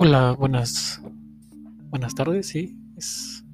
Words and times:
Hola, 0.00 0.32
buenas, 0.32 1.02
buenas 1.90 2.14
tardes, 2.14 2.46
sí. 2.46 2.78
Es, 2.96 3.44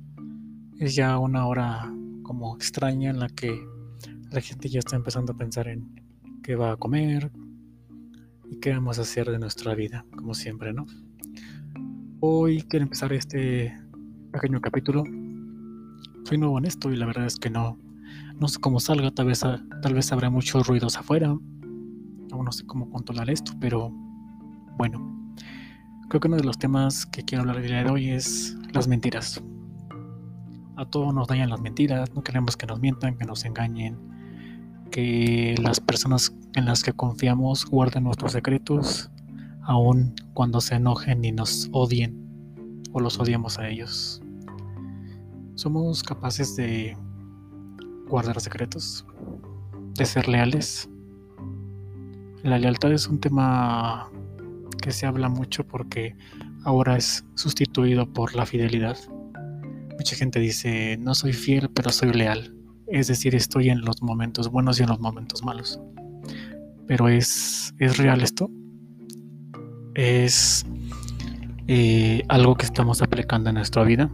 es 0.78 0.94
ya 0.94 1.18
una 1.18 1.46
hora 1.46 1.90
como 2.22 2.54
extraña 2.54 3.08
en 3.08 3.18
la 3.18 3.28
que 3.28 3.66
la 4.30 4.40
gente 4.40 4.68
ya 4.68 4.80
está 4.80 4.94
empezando 4.96 5.32
a 5.32 5.36
pensar 5.36 5.68
en 5.68 6.02
qué 6.42 6.54
va 6.54 6.72
a 6.72 6.76
comer 6.76 7.32
y 8.50 8.60
qué 8.60 8.72
vamos 8.72 8.98
a 8.98 9.02
hacer 9.02 9.30
de 9.30 9.38
nuestra 9.38 9.74
vida, 9.74 10.04
como 10.14 10.34
siempre, 10.34 10.72
¿no? 10.72 10.86
Hoy 12.20 12.62
quiero 12.62 12.84
empezar 12.84 13.12
este 13.12 13.76
pequeño 14.30 14.60
capítulo. 14.60 15.02
Soy 16.24 16.38
nuevo 16.38 16.58
en 16.58 16.66
esto 16.66 16.92
y 16.92 16.96
la 16.96 17.06
verdad 17.06 17.26
es 17.26 17.36
que 17.36 17.48
no, 17.48 17.78
no 18.38 18.48
sé 18.48 18.60
cómo 18.60 18.80
salga, 18.80 19.10
tal 19.10 19.26
vez, 19.26 19.40
tal 19.40 19.94
vez 19.94 20.12
habrá 20.12 20.30
muchos 20.30 20.66
ruidos 20.66 20.96
afuera. 20.96 21.28
Aún 21.28 22.44
no 22.44 22.52
sé 22.52 22.66
cómo 22.66 22.90
controlar 22.90 23.30
esto, 23.30 23.52
pero 23.60 23.90
bueno. 24.76 25.10
Creo 26.08 26.20
que 26.20 26.28
uno 26.28 26.36
de 26.36 26.44
los 26.44 26.58
temas 26.58 27.06
que 27.06 27.22
quiero 27.22 27.42
hablar 27.42 27.58
el 27.58 27.66
día 27.66 27.84
de 27.84 27.90
hoy 27.90 28.10
es 28.10 28.56
las 28.72 28.88
mentiras. 28.88 29.42
A 30.76 30.84
todos 30.86 31.14
nos 31.14 31.28
dañan 31.28 31.50
las 31.50 31.60
mentiras, 31.60 32.12
no 32.14 32.22
queremos 32.22 32.56
que 32.56 32.66
nos 32.66 32.80
mientan, 32.80 33.16
que 33.16 33.24
nos 33.24 33.44
engañen, 33.44 33.96
que 34.90 35.54
las 35.62 35.80
personas 35.80 36.34
en 36.54 36.66
las 36.66 36.82
que 36.82 36.92
confiamos 36.92 37.64
guarden 37.66 38.04
nuestros 38.04 38.32
secretos, 38.32 39.10
aun 39.62 40.14
cuando 40.34 40.60
se 40.60 40.74
enojen 40.74 41.24
y 41.24 41.32
nos 41.32 41.68
odien 41.72 42.82
o 42.92 43.00
los 43.00 43.18
odiamos 43.18 43.58
a 43.58 43.68
ellos. 43.68 44.20
¿Somos 45.54 46.02
capaces 46.02 46.56
de 46.56 46.96
guardar 48.08 48.40
secretos? 48.40 49.06
¿De 49.94 50.04
ser 50.04 50.28
leales? 50.28 50.88
La 52.42 52.58
lealtad 52.58 52.92
es 52.92 53.06
un 53.08 53.20
tema 53.20 54.10
que 54.82 54.92
se 54.92 55.06
habla 55.06 55.28
mucho 55.28 55.66
porque 55.66 56.14
ahora 56.64 56.96
es 56.96 57.24
sustituido 57.34 58.12
por 58.12 58.34
la 58.34 58.44
fidelidad. 58.44 58.98
Mucha 59.96 60.16
gente 60.16 60.40
dice, 60.40 60.98
no 60.98 61.14
soy 61.14 61.32
fiel, 61.32 61.70
pero 61.72 61.90
soy 61.90 62.12
leal. 62.12 62.54
Es 62.86 63.06
decir, 63.06 63.34
estoy 63.34 63.70
en 63.70 63.80
los 63.80 64.02
momentos 64.02 64.50
buenos 64.50 64.78
y 64.78 64.82
en 64.82 64.90
los 64.90 65.00
momentos 65.00 65.42
malos. 65.42 65.80
Pero 66.86 67.08
¿es, 67.08 67.72
¿es 67.78 67.96
real 67.96 68.22
esto? 68.22 68.50
¿Es 69.94 70.66
eh, 71.66 72.22
algo 72.28 72.56
que 72.56 72.66
estamos 72.66 73.00
aplicando 73.00 73.48
en 73.48 73.54
nuestra 73.54 73.84
vida? 73.84 74.10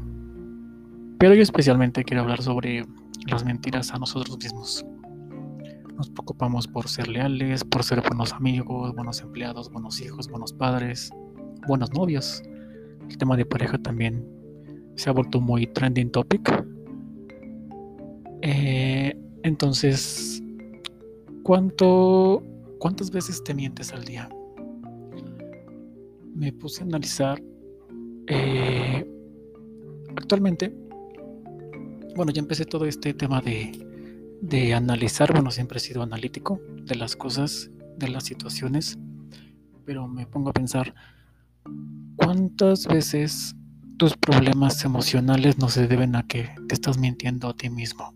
Pero 1.19 1.35
yo 1.35 1.43
especialmente 1.43 2.05
quiero 2.05 2.23
hablar 2.23 2.43
sobre 2.43 2.87
las 3.27 3.45
mentiras 3.45 3.93
a 3.93 3.99
nosotros 3.99 4.39
mismos. 4.39 4.85
Nos 5.97 6.09
preocupamos 6.11 6.67
por 6.67 6.89
ser 6.89 7.09
leales, 7.09 7.63
por 7.65 7.85
ser 7.85 8.01
buenos 8.01 8.33
amigos, 8.33 8.95
buenos 8.95 9.21
empleados, 9.21 9.71
buenos 9.71 10.01
hijos, 10.01 10.29
buenos 10.29 10.53
padres, 10.53 11.11
buenos 11.67 11.93
novios. 11.93 12.43
El 13.09 13.19
tema 13.19 13.37
de 13.37 13.45
pareja 13.45 13.77
también 13.79 14.27
se 14.95 15.11
ha 15.11 15.13
vuelto 15.13 15.41
muy 15.41 15.67
trending 15.67 16.11
topic. 16.11 16.65
Eh, 18.43 19.15
entonces, 19.43 20.43
¿cuánto, 21.43 22.43
¿cuántas 22.79 23.11
veces 23.11 23.43
te 23.45 23.55
mientes 23.55 23.93
al 23.93 24.05
día? 24.05 24.29
Me 26.35 26.53
puse 26.53 26.83
a 26.83 26.87
analizar 26.87 27.43
eh, 28.27 29.07
actualmente. 30.17 30.75
Bueno, 32.17 32.33
ya 32.33 32.41
empecé 32.41 32.65
todo 32.65 32.85
este 32.87 33.15
tema 33.15 33.41
de 33.41 33.91
de 34.41 34.75
analizar, 34.75 35.33
bueno, 35.33 35.51
siempre 35.51 35.79
he 35.79 35.81
sido 35.81 36.03
analítico 36.03 36.61
de 36.85 36.95
las 36.95 37.15
cosas, 37.15 37.71
de 37.99 38.09
las 38.09 38.25
situaciones, 38.25 38.99
pero 39.85 40.09
me 40.09 40.27
pongo 40.27 40.51
a 40.51 40.53
pensar, 40.53 40.95
¿cuántas 42.17 42.87
veces 42.87 43.55
tus 43.99 44.17
problemas 44.17 44.83
emocionales 44.85 45.59
no 45.59 45.69
se 45.69 45.87
deben 45.87 46.17
a 46.17 46.27
que 46.27 46.49
te 46.69 46.75
estás 46.75 46.97
mintiendo 46.97 47.49
a 47.49 47.55
ti 47.55 47.69
mismo? 47.69 48.15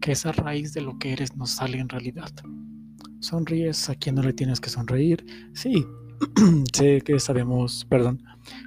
Que 0.00 0.12
esa 0.12 0.32
raíz 0.32 0.72
de 0.72 0.80
lo 0.80 0.98
que 0.98 1.12
eres 1.12 1.36
no 1.36 1.46
sale 1.46 1.78
en 1.78 1.88
realidad. 1.88 2.30
Sonríes 3.20 3.88
a 3.88 3.94
quien 3.94 4.16
no 4.16 4.22
le 4.22 4.32
tienes 4.32 4.60
que 4.60 4.70
sonreír. 4.70 5.24
Sí, 5.54 5.86
sé 6.72 7.02
que 7.02 7.20
sabemos, 7.20 7.86
perdón, 7.88 8.24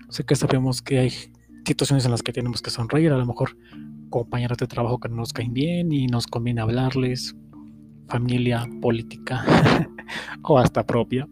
sé 0.09 0.23
que 0.23 0.35
sabemos 0.35 0.81
que 0.81 0.99
hay 0.99 1.11
situaciones 1.65 2.05
en 2.05 2.11
las 2.11 2.23
que 2.23 2.31
tenemos 2.31 2.61
que 2.61 2.69
sonreír, 2.69 3.11
a 3.11 3.17
lo 3.17 3.25
mejor 3.25 3.57
compañeros 4.13 4.59
de 4.59 4.67
trabajo 4.67 4.99
que 4.99 5.09
no 5.09 5.15
nos 5.15 5.33
caen 5.33 5.55
bien 5.55 5.91
y 5.91 6.05
nos 6.05 6.27
conviene 6.27 6.61
hablarles, 6.61 7.35
familia, 8.07 8.69
política 8.79 9.43
o 10.43 10.59
hasta 10.59 10.85
propia 10.85 11.27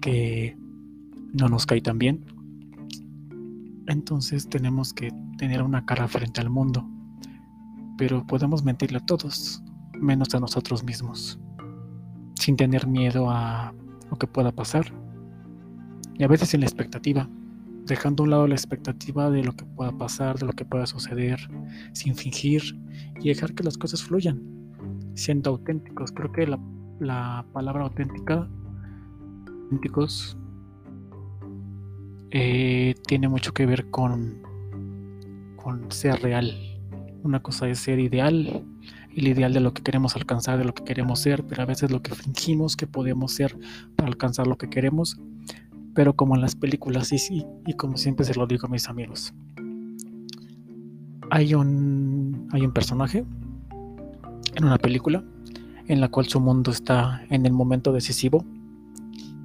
que 0.00 0.56
no 1.32 1.48
nos 1.48 1.66
cae 1.66 1.80
tan 1.80 1.98
bien. 1.98 2.24
Entonces 3.88 4.48
tenemos 4.48 4.92
que 4.94 5.10
tener 5.36 5.64
una 5.64 5.84
cara 5.84 6.06
frente 6.06 6.40
al 6.40 6.48
mundo, 6.48 6.88
pero 7.98 8.24
podemos 8.24 8.62
mentirle 8.62 8.98
a 8.98 9.04
todos, 9.04 9.60
menos 10.00 10.32
a 10.32 10.38
nosotros 10.38 10.84
mismos, 10.84 11.40
sin 12.36 12.54
tener 12.54 12.86
miedo 12.86 13.30
a 13.30 13.74
lo 14.08 14.16
que 14.16 14.28
pueda 14.28 14.52
pasar 14.52 14.94
y 16.14 16.22
a 16.22 16.28
veces 16.28 16.50
sin 16.50 16.60
la 16.60 16.66
expectativa 16.66 17.28
dejando 17.86 18.22
a 18.22 18.24
un 18.24 18.30
lado 18.30 18.46
la 18.46 18.54
expectativa 18.54 19.30
de 19.30 19.42
lo 19.42 19.52
que 19.52 19.64
pueda 19.64 19.92
pasar, 19.92 20.38
de 20.38 20.46
lo 20.46 20.52
que 20.52 20.64
pueda 20.64 20.86
suceder, 20.86 21.38
sin 21.92 22.14
fingir 22.14 22.62
y 23.20 23.28
dejar 23.28 23.54
que 23.54 23.64
las 23.64 23.76
cosas 23.76 24.02
fluyan, 24.02 24.40
siendo 25.14 25.50
auténticos. 25.50 26.12
Creo 26.12 26.32
que 26.32 26.46
la, 26.46 27.44
palabra 27.52 27.84
auténtica, 27.84 28.48
auténticos, 29.64 30.36
eh, 32.30 32.94
tiene 33.06 33.28
mucho 33.28 33.52
que 33.52 33.66
ver 33.66 33.90
con, 33.90 34.42
con 35.56 35.90
ser 35.90 36.20
real. 36.22 36.54
Una 37.24 37.40
cosa 37.40 37.68
es 37.68 37.78
ser 37.78 37.98
ideal, 37.98 38.64
el 39.14 39.28
ideal 39.28 39.52
de 39.52 39.60
lo 39.60 39.74
que 39.74 39.82
queremos 39.82 40.16
alcanzar, 40.16 40.58
de 40.58 40.64
lo 40.64 40.74
que 40.74 40.84
queremos 40.84 41.20
ser, 41.20 41.44
pero 41.44 41.62
a 41.62 41.66
veces 41.66 41.90
lo 41.90 42.02
que 42.02 42.14
fingimos 42.14 42.76
que 42.76 42.86
podemos 42.86 43.32
ser 43.32 43.56
para 43.96 44.08
alcanzar 44.08 44.46
lo 44.46 44.56
que 44.56 44.70
queremos 44.70 45.18
pero 45.94 46.14
como 46.14 46.34
en 46.34 46.40
las 46.40 46.54
películas, 46.54 47.08
sí, 47.08 47.46
y 47.66 47.74
como 47.74 47.96
siempre 47.96 48.24
se 48.24 48.34
lo 48.34 48.46
digo 48.46 48.66
a 48.66 48.70
mis 48.70 48.88
amigos. 48.88 49.34
Hay 51.30 51.54
un, 51.54 52.48
hay 52.52 52.62
un 52.62 52.72
personaje 52.72 53.24
en 54.54 54.64
una 54.64 54.78
película 54.78 55.24
en 55.88 56.00
la 56.00 56.08
cual 56.08 56.26
su 56.26 56.40
mundo 56.40 56.70
está 56.70 57.22
en 57.30 57.46
el 57.46 57.52
momento 57.52 57.92
decisivo 57.92 58.44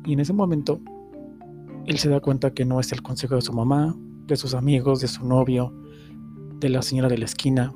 y 0.06 0.14
en 0.14 0.20
ese 0.20 0.34
momento 0.34 0.80
él 1.86 1.98
se 1.98 2.10
da 2.10 2.20
cuenta 2.20 2.52
que 2.52 2.66
no 2.66 2.80
es 2.80 2.92
el 2.92 3.02
consejo 3.02 3.36
de 3.36 3.42
su 3.42 3.54
mamá, 3.54 3.96
de 4.28 4.36
sus 4.36 4.54
amigos, 4.54 5.00
de 5.00 5.08
su 5.08 5.26
novio, 5.26 5.74
de 6.60 6.70
la 6.70 6.82
señora 6.82 7.08
de 7.08 7.18
la 7.18 7.26
esquina, 7.26 7.74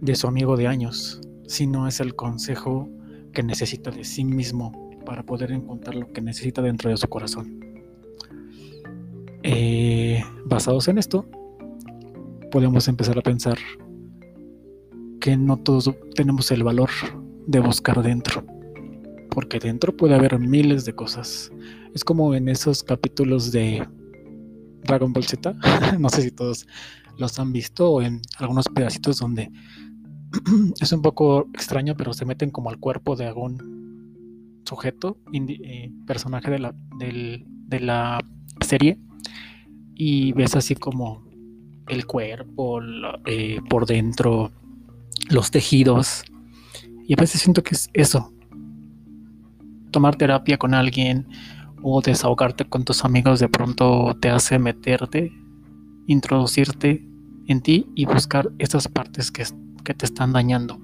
de 0.00 0.14
su 0.14 0.26
amigo 0.26 0.56
de 0.56 0.66
años, 0.66 1.20
sino 1.46 1.86
es 1.86 2.00
el 2.00 2.14
consejo 2.14 2.88
que 3.32 3.42
necesita 3.42 3.90
de 3.90 4.04
sí 4.04 4.24
mismo 4.24 4.81
para 5.04 5.22
poder 5.22 5.52
encontrar 5.52 5.94
lo 5.94 6.12
que 6.12 6.20
necesita 6.20 6.62
dentro 6.62 6.90
de 6.90 6.96
su 6.96 7.08
corazón. 7.08 7.60
Eh, 9.42 10.22
basados 10.44 10.88
en 10.88 10.98
esto, 10.98 11.26
podemos 12.50 12.86
empezar 12.88 13.18
a 13.18 13.22
pensar 13.22 13.58
que 15.20 15.36
no 15.36 15.56
todos 15.56 15.90
tenemos 16.14 16.50
el 16.50 16.62
valor 16.62 16.90
de 17.46 17.60
buscar 17.60 18.02
dentro, 18.02 18.44
porque 19.30 19.58
dentro 19.58 19.96
puede 19.96 20.14
haber 20.14 20.38
miles 20.38 20.84
de 20.84 20.94
cosas. 20.94 21.50
Es 21.94 22.04
como 22.04 22.34
en 22.34 22.48
esos 22.48 22.82
capítulos 22.82 23.52
de 23.52 23.86
Dragon 24.84 25.12
Ball 25.12 25.24
Z, 25.24 25.54
no 25.98 26.08
sé 26.08 26.22
si 26.22 26.30
todos 26.30 26.66
los 27.18 27.38
han 27.38 27.52
visto, 27.52 27.90
o 27.90 28.02
en 28.02 28.20
algunos 28.38 28.68
pedacitos 28.68 29.18
donde 29.18 29.50
es 30.80 30.92
un 30.92 31.02
poco 31.02 31.48
extraño, 31.54 31.94
pero 31.96 32.12
se 32.12 32.24
meten 32.24 32.50
como 32.50 32.70
al 32.70 32.78
cuerpo 32.78 33.16
de 33.16 33.26
algún 33.26 33.82
sujeto, 34.72 35.18
eh, 35.34 35.90
personaje 36.06 36.50
de 36.50 36.58
la, 36.58 36.74
de 36.98 37.80
la 37.80 38.18
serie, 38.60 38.98
y 39.94 40.32
ves 40.32 40.56
así 40.56 40.74
como 40.74 41.22
el 41.88 42.06
cuerpo 42.06 42.80
eh, 43.26 43.60
por 43.68 43.84
dentro, 43.84 44.50
los 45.28 45.50
tejidos, 45.50 46.24
y 47.06 47.12
a 47.12 47.16
veces 47.16 47.42
siento 47.42 47.62
que 47.62 47.74
es 47.74 47.90
eso, 47.92 48.32
tomar 49.90 50.16
terapia 50.16 50.56
con 50.56 50.72
alguien 50.72 51.26
o 51.82 52.00
desahogarte 52.00 52.64
con 52.64 52.84
tus 52.84 53.04
amigos 53.04 53.40
de 53.40 53.48
pronto 53.48 54.16
te 54.20 54.30
hace 54.30 54.58
meterte, 54.58 55.32
introducirte 56.06 57.06
en 57.46 57.60
ti 57.60 57.86
y 57.94 58.06
buscar 58.06 58.50
esas 58.58 58.88
partes 58.88 59.30
que, 59.30 59.44
que 59.84 59.92
te 59.92 60.06
están 60.06 60.32
dañando. 60.32 60.81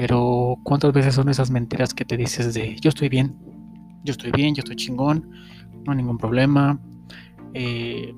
Pero 0.00 0.56
¿cuántas 0.62 0.94
veces 0.94 1.14
son 1.14 1.28
esas 1.28 1.50
mentiras 1.50 1.92
que 1.92 2.06
te 2.06 2.16
dices 2.16 2.54
de 2.54 2.74
yo 2.80 2.88
estoy 2.88 3.10
bien, 3.10 3.36
yo 4.02 4.12
estoy 4.12 4.30
bien, 4.30 4.54
yo 4.54 4.60
estoy 4.60 4.76
chingón, 4.76 5.28
no 5.84 5.92
hay 5.92 5.98
ningún 5.98 6.16
problema, 6.16 6.80
eh, 7.52 8.14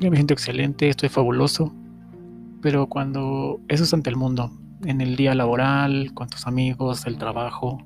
yo 0.00 0.10
me 0.10 0.16
siento 0.16 0.34
excelente, 0.34 0.88
estoy 0.88 1.08
fabuloso? 1.08 1.72
Pero 2.60 2.88
cuando 2.88 3.60
eso 3.68 3.84
es 3.84 3.94
ante 3.94 4.10
el 4.10 4.16
mundo 4.16 4.50
en 4.84 5.00
el 5.00 5.14
día 5.14 5.32
laboral, 5.36 6.12
con 6.12 6.28
tus 6.28 6.48
amigos, 6.48 7.06
el 7.06 7.18
trabajo, 7.18 7.78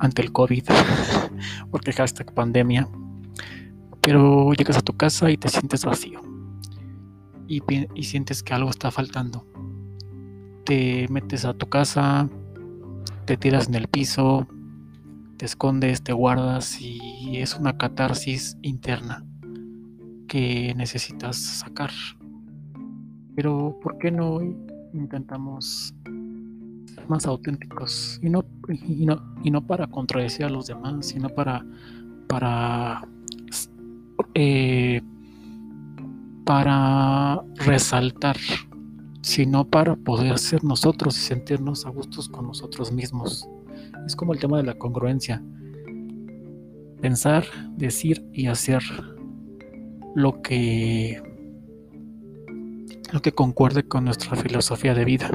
ante 0.00 0.20
el 0.20 0.32
COVID, 0.32 0.64
porque 1.70 1.94
hashtag 1.94 2.34
pandemia. 2.34 2.90
Pero 4.02 4.52
llegas 4.52 4.76
a 4.76 4.82
tu 4.82 4.98
casa 4.98 5.30
y 5.30 5.38
te 5.38 5.48
sientes 5.48 5.86
vacío 5.86 6.20
y, 7.48 7.62
y 7.94 8.02
sientes 8.02 8.42
que 8.42 8.52
algo 8.52 8.68
está 8.68 8.90
faltando. 8.90 9.46
Te 10.64 11.06
metes 11.08 11.44
a 11.44 11.54
tu 11.54 11.68
casa, 11.68 12.28
te 13.24 13.36
tiras 13.36 13.68
en 13.68 13.74
el 13.74 13.88
piso, 13.88 14.46
te 15.36 15.46
escondes, 15.46 16.02
te 16.02 16.12
guardas 16.12 16.80
y 16.80 17.36
es 17.38 17.56
una 17.56 17.76
catarsis 17.76 18.56
interna 18.62 19.24
que 20.30 20.72
necesitas 20.76 21.36
sacar. 21.36 21.90
Pero 23.34 23.76
¿por 23.82 23.98
qué 23.98 24.12
no 24.12 24.40
intentamos 24.92 25.92
ser 26.04 27.08
más 27.08 27.26
auténticos? 27.26 28.20
Y 28.22 28.30
no, 28.30 28.44
y 28.68 29.06
no, 29.06 29.20
y 29.42 29.50
no 29.50 29.66
para 29.66 29.88
contradecir 29.88 30.46
a 30.46 30.50
los 30.50 30.68
demás, 30.68 31.06
sino 31.06 31.30
para, 31.30 31.66
para, 32.28 33.02
eh, 34.34 35.02
para 36.44 37.42
resaltar, 37.56 38.36
sino 39.30 39.64
para 39.64 39.94
poder 39.94 40.38
ser 40.38 40.64
nosotros 40.64 41.16
y 41.16 41.20
sentirnos 41.20 41.86
a 41.86 41.90
gustos 41.90 42.28
con 42.28 42.48
nosotros 42.48 42.90
mismos. 42.90 43.48
Es 44.04 44.16
como 44.16 44.32
el 44.32 44.40
tema 44.40 44.56
de 44.56 44.64
la 44.64 44.74
congruencia. 44.74 45.40
Pensar, 47.00 47.44
decir 47.76 48.26
y 48.32 48.48
hacer 48.48 48.82
lo 50.16 50.42
que 50.42 51.22
lo 53.12 53.22
que 53.22 53.30
concuerde 53.30 53.84
con 53.84 54.04
nuestra 54.04 54.36
filosofía 54.36 54.94
de 54.94 55.04
vida. 55.04 55.30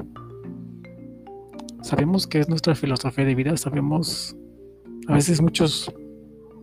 Sabemos 1.81 2.27
que 2.27 2.39
es 2.39 2.49
nuestra 2.49 2.75
filosofía 2.75 3.23
de 3.23 3.35
vida, 3.35 3.55
sabemos, 3.55 4.35
a 5.07 5.13
veces 5.13 5.41
muchos, 5.41 5.93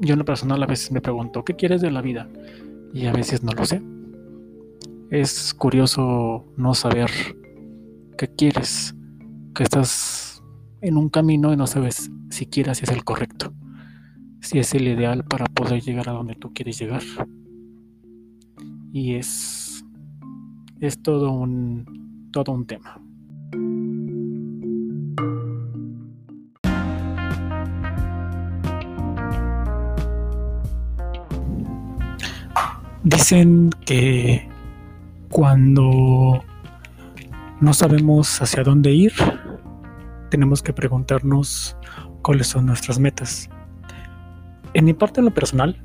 yo 0.00 0.12
en 0.12 0.18
lo 0.18 0.24
personal 0.26 0.62
a 0.62 0.66
veces 0.66 0.92
me 0.92 1.00
pregunto, 1.00 1.44
¿qué 1.44 1.56
quieres 1.56 1.80
de 1.80 1.90
la 1.90 2.02
vida? 2.02 2.28
Y 2.92 3.06
a 3.06 3.12
veces 3.12 3.42
no 3.42 3.52
lo 3.52 3.64
sé. 3.64 3.80
Es 5.12 5.52
curioso 5.52 6.46
no 6.56 6.72
saber 6.72 7.10
qué 8.16 8.28
quieres, 8.28 8.94
que 9.54 9.62
estás 9.62 10.42
en 10.80 10.96
un 10.96 11.10
camino 11.10 11.52
y 11.52 11.56
no 11.58 11.66
sabes 11.66 12.10
siquiera 12.30 12.74
si 12.74 12.84
es 12.84 12.90
el 12.90 13.04
correcto, 13.04 13.52
si 14.40 14.58
es 14.58 14.72
el 14.72 14.88
ideal 14.88 15.22
para 15.22 15.44
poder 15.44 15.82
llegar 15.82 16.08
a 16.08 16.12
donde 16.12 16.34
tú 16.34 16.54
quieres 16.54 16.78
llegar. 16.78 17.02
Y 18.90 19.16
es 19.16 19.84
es 20.80 21.02
todo 21.02 21.30
un, 21.30 22.30
todo 22.32 22.52
un 22.52 22.66
tema. 22.66 22.98
Dicen 33.04 33.68
que 33.84 34.51
cuando 35.32 36.44
no 37.60 37.72
sabemos 37.72 38.42
hacia 38.42 38.62
dónde 38.62 38.92
ir, 38.92 39.12
tenemos 40.30 40.62
que 40.62 40.74
preguntarnos 40.74 41.74
cuáles 42.20 42.48
son 42.48 42.66
nuestras 42.66 42.98
metas. 42.98 43.48
En 44.74 44.84
mi 44.84 44.92
parte 44.92 45.20
en 45.20 45.24
lo 45.24 45.32
personal, 45.32 45.82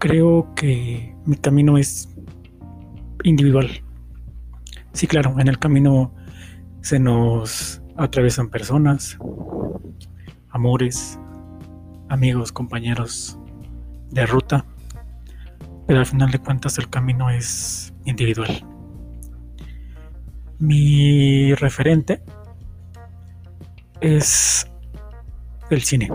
creo 0.00 0.52
que 0.56 1.14
mi 1.24 1.36
camino 1.36 1.78
es 1.78 2.08
individual. 3.22 3.70
Sí, 4.92 5.06
claro, 5.06 5.36
en 5.38 5.46
el 5.46 5.60
camino 5.60 6.12
se 6.80 6.98
nos 6.98 7.80
atraviesan 7.96 8.50
personas, 8.50 9.18
amores, 10.50 11.16
amigos, 12.08 12.50
compañeros 12.50 13.38
de 14.10 14.26
ruta, 14.26 14.66
al 15.98 16.06
final 16.06 16.30
de 16.30 16.38
cuentas 16.38 16.78
el 16.78 16.88
camino 16.88 17.30
es 17.30 17.92
individual. 18.04 18.64
Mi 20.58 21.54
referente 21.54 22.22
es 24.00 24.70
el 25.70 25.82
cine. 25.82 26.08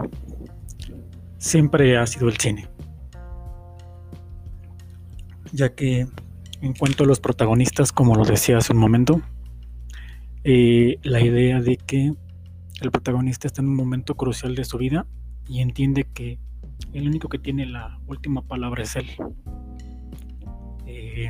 Siempre 1.38 1.98
ha 1.98 2.08
sido 2.08 2.28
el 2.30 2.38
cine. 2.38 2.68
Ya 5.52 5.74
que 5.74 6.08
en 6.62 6.74
cuanto 6.74 7.04
a 7.04 7.08
los 7.08 7.20
protagonistas, 7.20 7.92
como 7.92 8.16
lo 8.16 8.26
decía 8.26 8.58
hace 8.58 8.74
un 8.74 8.80
momento, 8.80 9.22
eh, 10.44 10.98
la 11.04 11.22
idea 11.22 11.62
de 11.62 11.78
que 11.78 12.14
el 12.82 12.92
protagonista 12.92 13.48
está 13.48 13.62
en 13.62 13.70
un 13.70 13.76
momento 13.76 14.16
crucial 14.16 14.56
de 14.56 14.66
su 14.66 14.78
vida 14.78 15.06
y 15.48 15.62
entiende 15.62 16.06
que 16.14 16.40
el 16.94 17.08
único 17.08 17.28
que 17.30 17.40
tiene 17.40 17.66
la 17.66 18.00
última 18.08 18.42
palabra 18.42 18.84
es 18.84 18.96
él. 18.96 19.10
Eh, 20.88 21.30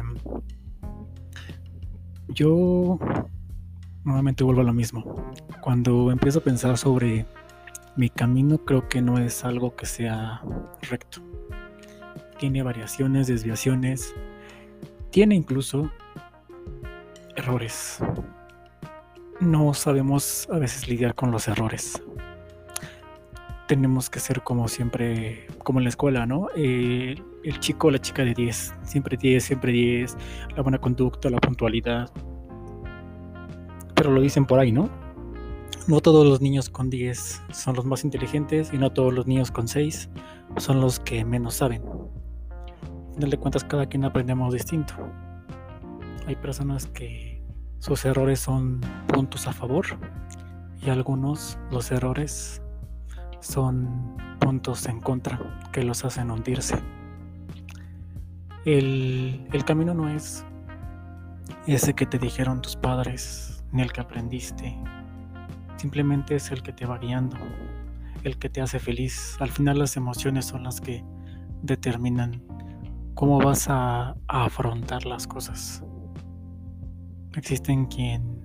yo 2.30 3.00
nuevamente 4.04 4.44
vuelvo 4.44 4.62
a 4.62 4.64
lo 4.64 4.74
mismo. 4.74 5.34
Cuando 5.62 6.12
empiezo 6.12 6.40
a 6.40 6.44
pensar 6.44 6.78
sobre 6.78 7.26
mi 7.96 8.10
camino, 8.10 8.60
creo 8.60 8.88
que 8.88 9.02
no 9.02 9.18
es 9.18 9.44
algo 9.44 9.76
que 9.76 9.86
sea 9.86 10.42
recto. 10.90 11.22
Tiene 12.40 12.62
variaciones, 12.62 13.26
desviaciones, 13.28 14.14
tiene 15.10 15.36
incluso 15.36 15.92
errores. 17.36 18.00
No 19.40 19.74
sabemos 19.74 20.48
a 20.52 20.60
veces 20.60 20.88
lidiar 20.88 21.16
con 21.16 21.32
los 21.32 21.48
errores. 21.48 22.02
Tenemos 23.68 24.10
que 24.10 24.20
ser 24.20 24.44
como 24.44 24.68
siempre, 24.68 25.48
como 25.64 25.80
en 25.80 25.86
la 25.86 25.90
escuela, 25.90 26.26
¿no? 26.26 26.48
Eh, 26.56 27.22
el 27.48 27.60
chico 27.60 27.88
o 27.88 27.92
la 27.92 28.00
chica 28.00 28.24
de 28.24 28.34
10, 28.34 28.74
siempre 28.84 29.18
10, 29.18 29.44
siempre 29.44 29.72
10, 29.72 30.18
la 30.56 30.62
buena 30.62 30.80
conducta, 30.80 31.30
la 31.30 31.40
puntualidad. 31.40 32.12
Pero 33.96 34.12
lo 34.12 34.22
dicen 34.22 34.46
por 34.46 34.60
ahí, 34.60 34.72
¿no? 34.72 34.90
No 35.88 36.02
todos 36.02 36.26
los 36.26 36.42
niños 36.42 36.70
con 36.70 36.90
10 36.90 37.44
son 37.52 37.76
los 37.76 37.86
más 37.86 38.04
inteligentes 38.04 38.74
y 38.74 38.78
no 38.78 38.92
todos 38.92 39.14
los 39.14 39.26
niños 39.26 39.52
con 39.52 39.68
6 39.68 40.10
son 40.58 40.82
los 40.82 41.00
que 41.00 41.24
menos 41.24 41.56
saben 41.56 41.84
final 43.18 43.32
de 43.32 43.38
cuentas 43.38 43.64
cada 43.64 43.88
quien 43.88 44.06
aprendemos 44.06 44.54
distinto. 44.54 44.94
Hay 46.28 46.36
personas 46.36 46.86
que 46.86 47.42
sus 47.80 48.06
errores 48.06 48.40
son 48.40 48.80
puntos 49.08 49.48
a 49.48 49.54
favor 49.54 49.88
y 50.80 50.92
algunos 50.92 51.58
los 51.72 51.90
errores 51.90 52.62
son 53.40 54.18
puntos 54.40 54.86
en 54.86 55.00
contra 55.02 55.40
que 55.72 55.82
los 55.82 56.06
hacen 56.06 56.30
hundirse. 56.30 56.76
El, 58.68 59.64
camino 59.66 59.94
no 59.94 60.10
es 60.10 60.46
ese 61.68 61.94
que 61.94 62.06
te 62.06 62.20
dijeron 62.20 62.62
tus 62.62 62.76
padres 62.76 63.64
ni 63.72 63.82
el 63.82 63.94
que 63.94 64.02
aprendiste. 64.02 64.78
Simplemente 65.78 66.36
es 66.36 66.52
el 66.52 66.62
que 66.62 66.74
te 66.74 66.86
va 66.86 66.98
guiando, 66.98 67.38
el 68.26 68.38
que 68.38 68.50
te 68.50 68.60
hace 68.60 68.80
feliz. 68.80 69.38
Al 69.40 69.52
final 69.52 69.80
las 69.80 69.96
emociones 69.96 70.48
son 70.48 70.64
las 70.64 70.82
que 70.82 71.02
determinan 71.62 72.44
cómo 73.14 73.40
vas 73.40 73.68
a, 73.70 74.18
afrontar 74.28 75.06
las 75.06 75.28
cosas. 75.28 75.82
Existen 77.38 77.86
quien 77.86 78.42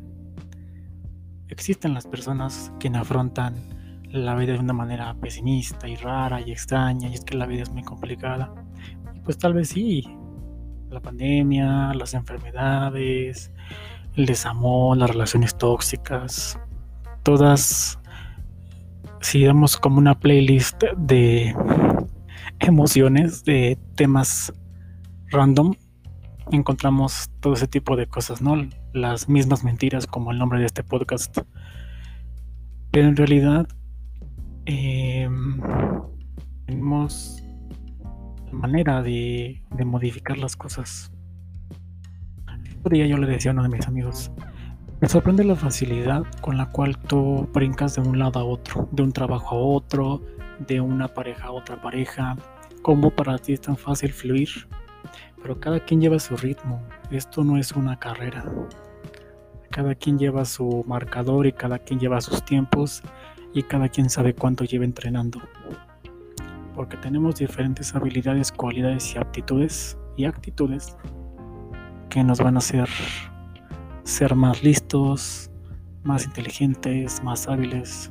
existen 1.49 1.95
las 1.95 2.07
personas 2.07 2.73
que 2.79 2.87
afrontan 2.91 3.57
la 4.05 4.37
vida 4.37 4.53
de 4.53 4.61
una 4.61 4.73
manera 4.73 5.15
pesimista 5.15 5.89
y 5.89 5.97
rara 5.97 6.41
y 6.41 6.53
extraña 6.53 7.09
y 7.09 7.15
es 7.15 7.25
que 7.25 7.37
la 7.37 7.47
vida 7.47 7.65
es 7.65 7.73
muy 7.73 7.83
complicada. 7.83 8.55
Pues 9.25 9.39
tal 9.39 9.55
vez 9.55 9.69
sí, 9.69 10.05
la 10.91 11.01
pandemia, 11.01 11.95
las 11.95 12.15
enfermedades, 12.15 13.53
el 14.17 14.27
desamor, 14.27 14.97
las 14.97 15.11
relaciones 15.11 15.57
tóxicas, 15.57 16.59
todas, 17.23 17.99
si 19.21 19.45
damos 19.45 19.77
como 19.77 19.99
una 19.99 20.19
playlist 20.19 20.83
de 20.97 21.55
emociones, 22.61 23.45
de 23.45 23.79
temas 23.95 24.53
random 25.31 25.75
encontramos 26.51 27.31
todo 27.41 27.55
ese 27.55 27.67
tipo 27.67 27.97
de 27.97 28.07
cosas, 28.07 28.43
¿no? 28.43 28.57
Las 28.93 29.29
mismas 29.29 29.65
mentiras 29.65 30.07
como 30.07 30.33
el 30.33 30.39
nombre 30.39 30.59
de 30.61 30.67
este 30.67 30.83
podcast. 30.83 31.39
Pero 32.91 33.09
en 33.09 33.17
realidad 33.17 33.67
em, 34.67 35.61
tenemos 36.67 37.42
manera 38.53 39.03
de, 39.03 39.63
modificar 39.85 40.39
las 40.39 40.57
cosas. 40.57 41.11
Otro 42.81 42.95
día 42.95 43.07
yo 43.07 43.17
le 43.17 43.27
decía 43.27 43.51
a 43.51 43.55
uno 43.55 43.63
de 43.63 43.69
mis 43.69 43.87
amigos, 43.87 44.31
me 45.01 45.09
sorprende 45.09 45.45
la 45.45 45.57
facilidad 45.57 46.25
con 46.41 46.57
la 46.57 46.71
cual 46.71 46.99
tú 46.99 47.49
brincas 47.53 47.97
de 47.97 48.03
un 48.03 48.19
lado 48.19 48.41
a 48.41 48.45
otro, 48.45 48.89
de 48.93 49.03
un 49.03 49.13
trabajo 49.13 49.57
a 49.57 49.59
otro, 49.59 50.23
de 50.67 50.81
una 50.81 51.09
pareja 51.09 51.47
a 51.47 51.53
otra 51.53 51.81
pareja, 51.81 52.37
cómo 52.83 53.11
para 53.11 53.39
ti 53.39 53.53
es 53.53 53.61
tan 53.61 53.77
fácil 53.77 54.13
fluir 54.13 54.49
pero 55.43 55.59
cada 55.59 55.81
quien 55.81 56.01
lleva 56.01 56.19
su 56.19 56.37
ritmo. 56.37 56.81
Esto 57.11 57.45
no 57.45 57.59
es 57.59 57.73
una 57.73 57.99
carrera. 57.99 58.45
cada 59.71 59.95
quien 59.95 60.19
lleva 60.19 60.45
su 60.45 60.85
marcador 60.87 61.47
y 61.47 61.53
cada 61.53 61.79
quien 61.79 61.99
lleva 61.99 62.21
sus 62.21 62.45
tiempos 62.45 63.03
y 63.55 63.63
cada 63.63 63.89
quien 63.89 64.11
sabe 64.11 64.35
cuánto 64.35 64.65
lleva 64.65 64.85
entrenando. 64.85 65.41
Porque 66.75 66.97
tenemos 66.97 67.37
diferentes 67.37 67.95
habilidades, 67.95 68.51
cualidades 68.51 69.15
y 69.15 69.19
aptitudes 69.19 69.97
y 70.17 70.25
actitudes 70.25 70.97
que 72.09 72.23
nos 72.25 72.39
van 72.39 72.57
a 72.57 72.59
hacer 72.59 72.89
ser 74.05 74.35
más 74.35 74.63
listos, 74.63 75.51
más 76.03 76.25
inteligentes, 76.25 77.23
más 77.23 77.49
hábiles. 77.49 78.11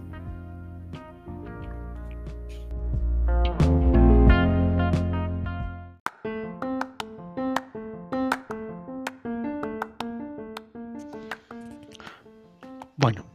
Bueno, 12.97 13.25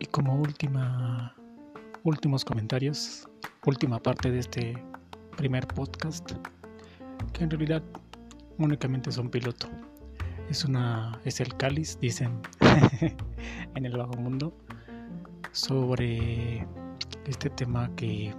y 0.00 0.06
como 0.06 0.34
última 0.40 1.34
últimos 2.02 2.44
comentarios, 2.44 3.26
última 3.66 4.02
parte 4.02 4.30
de 4.30 4.38
este 4.38 4.84
primer 5.36 5.66
podcast, 5.66 6.32
que 7.32 7.44
en 7.44 7.50
realidad 7.50 7.82
únicamente 8.58 9.10
es 9.10 9.18
un 9.18 9.30
piloto. 9.30 9.68
Es 10.48 10.64
una 10.64 11.18
es 11.24 11.40
el 11.40 11.56
cáliz, 11.56 11.98
dicen 12.00 12.38
en 13.74 13.86
el 13.86 13.96
bajo 13.96 14.14
mundo, 14.14 14.54
sobre 15.52 16.66
este 17.26 17.48
tema 17.50 17.90
que 17.96 18.34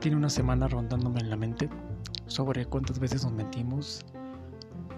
tiene 0.00 0.16
una 0.16 0.28
semana 0.28 0.68
rondándome 0.68 1.20
en 1.20 1.30
la 1.30 1.36
mente 1.36 1.68
sobre 2.28 2.66
cuántas 2.66 2.98
veces 2.98 3.24
nos 3.24 3.32
mentimos, 3.32 4.04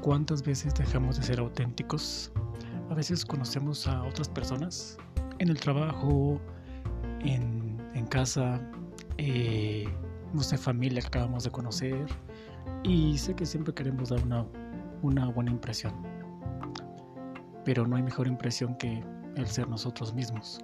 cuántas 0.02 0.42
veces 0.42 0.74
dejamos 0.74 1.16
de 1.16 1.22
ser 1.22 1.38
auténticos. 1.38 2.32
A 2.90 2.94
veces 2.94 3.24
conocemos 3.24 3.86
a 3.86 4.02
otras 4.02 4.28
personas 4.28 4.98
en 5.38 5.48
el 5.48 5.58
trabajo, 5.58 6.40
en, 7.20 7.70
casa, 8.10 8.60
eh, 9.20 9.84
sé, 10.40 10.56
familia 10.56 11.00
que 11.02 11.08
acabamos 11.08 11.44
de 11.44 11.50
conocer. 11.50 12.06
Y 12.82 13.18
sé 13.18 13.34
que 13.34 13.44
siempre 13.44 13.74
queremos 13.74 14.08
dar 14.08 14.22
una, 14.22 14.46
una 15.02 15.28
buena 15.28 15.50
impresión. 15.50 15.92
Pero 17.64 17.86
no 17.86 17.96
hay 17.96 18.02
mejor 18.02 18.26
impresión 18.26 18.74
que 18.76 19.04
el 19.36 19.46
ser 19.46 19.68
nosotros 19.68 20.14
mismos. 20.14 20.60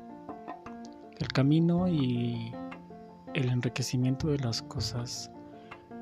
El 1.19 1.29
camino 1.29 1.87
y 1.89 2.53
el 3.35 3.49
enriquecimiento 3.51 4.29
de 4.29 4.39
las 4.39 4.63
cosas 4.63 5.31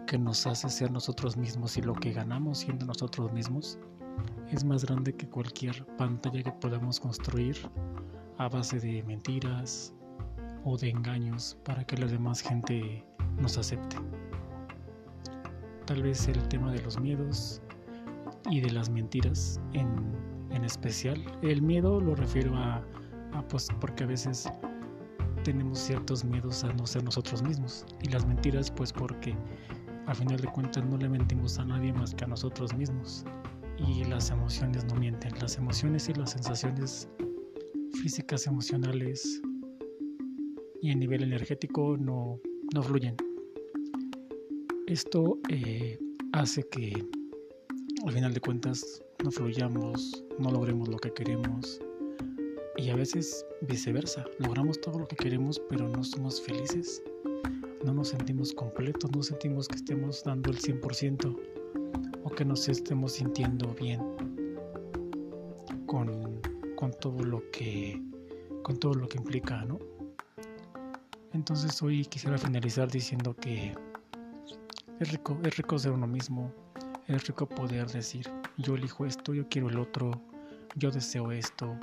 que 0.06 0.18
nos 0.18 0.46
hace 0.46 0.68
ser 0.68 0.90
nosotros 0.90 1.36
mismos 1.36 1.76
y 1.76 1.82
lo 1.82 1.94
que 1.94 2.12
ganamos 2.12 2.58
siendo 2.58 2.86
nosotros 2.86 3.32
mismos 3.32 3.78
es 4.50 4.64
más 4.64 4.84
grande 4.84 5.14
que 5.14 5.28
cualquier 5.28 5.84
pantalla 5.96 6.42
que 6.42 6.52
podamos 6.52 7.00
construir 7.00 7.56
a 8.38 8.48
base 8.48 8.78
de 8.78 9.02
mentiras 9.04 9.94
o 10.64 10.76
de 10.76 10.90
engaños 10.90 11.56
para 11.64 11.84
que 11.84 11.96
la 11.96 12.06
demás 12.06 12.40
gente 12.40 13.04
nos 13.38 13.58
acepte. 13.58 13.96
Tal 15.86 16.02
vez 16.02 16.26
el 16.28 16.48
tema 16.48 16.72
de 16.72 16.80
los 16.82 16.98
miedos 16.98 17.60
y 18.50 18.60
de 18.60 18.70
las 18.70 18.88
mentiras 18.88 19.60
en, 19.72 19.88
en 20.50 20.64
especial. 20.64 21.22
El 21.42 21.62
miedo 21.62 22.00
lo 22.00 22.14
refiero 22.14 22.56
a, 22.56 22.82
a 23.32 23.48
pues 23.48 23.68
porque 23.80 24.04
a 24.04 24.06
veces 24.06 24.50
tenemos 25.44 25.78
ciertos 25.78 26.24
miedos 26.24 26.64
a 26.64 26.72
no 26.72 26.86
ser 26.86 27.04
nosotros 27.04 27.42
mismos 27.42 27.84
y 28.02 28.08
las 28.08 28.26
mentiras 28.26 28.70
pues 28.70 28.92
porque 28.92 29.36
a 30.06 30.14
final 30.14 30.38
de 30.38 30.48
cuentas 30.48 30.84
no 30.84 30.96
le 30.96 31.08
mentimos 31.08 31.58
a 31.58 31.64
nadie 31.64 31.92
más 31.92 32.14
que 32.14 32.24
a 32.24 32.28
nosotros 32.28 32.74
mismos 32.74 33.24
y 33.78 34.04
las 34.04 34.30
emociones 34.30 34.84
no 34.86 34.94
mienten 34.94 35.38
las 35.40 35.58
emociones 35.58 36.08
y 36.08 36.14
las 36.14 36.30
sensaciones 36.30 37.08
físicas 38.00 38.46
emocionales 38.46 39.42
y 40.84 40.90
a 40.90 40.94
nivel 40.94 41.22
energético 41.22 41.96
no, 41.96 42.38
no 42.74 42.82
fluyen. 42.82 43.16
Esto 44.86 45.38
eh, 45.48 45.98
hace 46.32 46.62
que 46.64 46.92
al 48.04 48.12
final 48.12 48.34
de 48.34 48.40
cuentas 48.40 49.02
no 49.24 49.30
fluyamos 49.30 50.22
no 50.38 50.50
logremos 50.50 50.88
lo 50.88 50.98
que 50.98 51.10
queremos 51.10 51.80
y 52.76 52.90
a 52.90 52.96
veces 52.96 53.46
viceversa, 53.62 54.26
logramos 54.38 54.78
todo 54.78 54.98
lo 54.98 55.06
que 55.06 55.16
queremos 55.16 55.58
pero 55.70 55.88
no 55.88 56.04
somos 56.04 56.42
felices, 56.42 57.02
no 57.82 57.94
nos 57.94 58.08
sentimos 58.08 58.52
completos, 58.52 59.10
no 59.10 59.22
sentimos 59.22 59.66
que 59.68 59.76
estemos 59.76 60.22
dando 60.22 60.50
el 60.50 60.58
100% 60.58 61.34
o 62.24 62.30
que 62.30 62.44
nos 62.44 62.68
estemos 62.68 63.12
sintiendo 63.12 63.74
bien 63.80 64.02
con, 65.86 66.42
con 66.76 66.90
todo 67.00 67.24
lo 67.24 67.42
que 67.52 68.02
con 68.62 68.78
todo 68.78 68.92
lo 68.92 69.08
que 69.08 69.16
implica, 69.16 69.64
¿no? 69.64 69.93
Entonces 71.34 71.82
hoy 71.82 72.04
quisiera 72.06 72.38
finalizar 72.38 72.88
diciendo 72.88 73.34
que 73.34 73.74
es 75.00 75.10
rico, 75.10 75.36
es 75.42 75.56
rico 75.56 75.76
ser 75.76 75.90
uno 75.90 76.06
mismo, 76.06 76.52
es 77.08 77.26
rico 77.26 77.48
poder 77.48 77.90
decir, 77.90 78.30
yo 78.56 78.76
elijo 78.76 79.04
esto, 79.04 79.34
yo 79.34 79.48
quiero 79.48 79.68
el 79.68 79.80
otro, 79.80 80.12
yo 80.76 80.92
deseo 80.92 81.32
esto, 81.32 81.76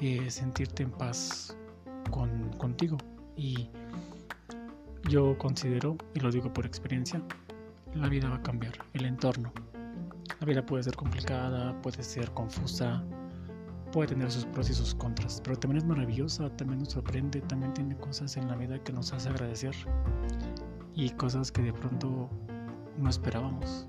eh, 0.00 0.30
sentirte 0.30 0.82
en 0.82 0.90
paz 0.90 1.56
con, 2.10 2.50
contigo. 2.58 2.98
Y 3.36 3.70
yo 5.08 5.38
considero, 5.38 5.96
y 6.14 6.20
lo 6.20 6.30
digo 6.30 6.52
por 6.52 6.66
experiencia, 6.66 7.22
la 7.94 8.10
vida 8.10 8.28
va 8.28 8.36
a 8.36 8.42
cambiar, 8.42 8.74
el 8.92 9.06
entorno. 9.06 9.50
La 10.40 10.46
vida 10.46 10.64
puede 10.64 10.82
ser 10.82 10.94
complicada, 10.94 11.80
puede 11.80 12.02
ser 12.02 12.30
confusa, 12.32 13.02
puede 13.92 14.08
tener 14.08 14.30
sus 14.30 14.44
pros 14.46 14.70
y 14.70 14.74
sus 14.74 14.94
contras, 14.94 15.40
pero 15.42 15.58
también 15.58 15.78
es 15.78 15.84
maravillosa, 15.84 16.48
también 16.56 16.80
nos 16.80 16.90
sorprende, 16.90 17.40
también 17.42 17.72
tiene 17.74 17.96
cosas 17.96 18.36
en 18.36 18.48
la 18.48 18.56
vida 18.56 18.78
que 18.82 18.92
nos 18.92 19.12
hace 19.12 19.28
agradecer 19.28 19.74
y 20.94 21.10
cosas 21.10 21.50
que 21.50 21.62
de 21.62 21.72
pronto 21.72 22.28
no 22.98 23.10
esperábamos. 23.10 23.88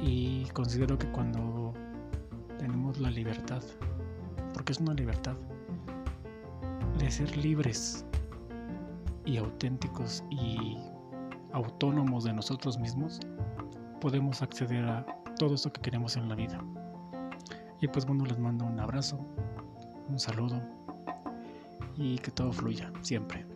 Y 0.00 0.44
considero 0.52 0.98
que 0.98 1.10
cuando 1.12 1.72
tenemos 2.58 2.98
la 2.98 3.10
libertad 3.10 3.62
porque 4.56 4.72
es 4.72 4.80
una 4.80 4.94
libertad 4.94 5.36
de 6.98 7.10
ser 7.10 7.36
libres 7.36 8.06
y 9.26 9.36
auténticos 9.36 10.24
y 10.30 10.78
autónomos 11.52 12.24
de 12.24 12.32
nosotros 12.32 12.78
mismos, 12.78 13.20
podemos 14.00 14.40
acceder 14.40 14.82
a 14.86 15.04
todo 15.38 15.56
eso 15.56 15.70
que 15.70 15.82
queremos 15.82 16.16
en 16.16 16.30
la 16.30 16.34
vida. 16.34 16.58
Y 17.80 17.88
pues 17.88 18.06
bueno, 18.06 18.24
les 18.24 18.38
mando 18.38 18.64
un 18.64 18.80
abrazo, 18.80 19.18
un 20.08 20.18
saludo 20.18 20.62
y 21.96 22.18
que 22.18 22.30
todo 22.30 22.52
fluya 22.52 22.92
siempre. 23.02 23.46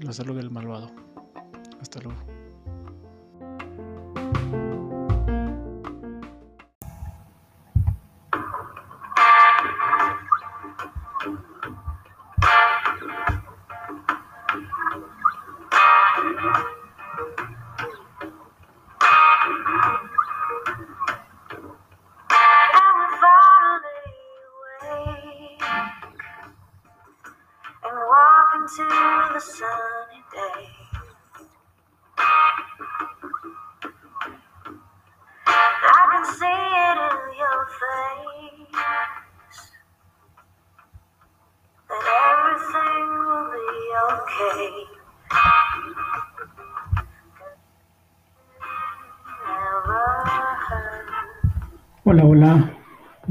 La 0.00 0.12
salud 0.12 0.36
del 0.36 0.50
malvado. 0.50 0.90
Hasta 1.80 2.00
luego. 2.00 2.33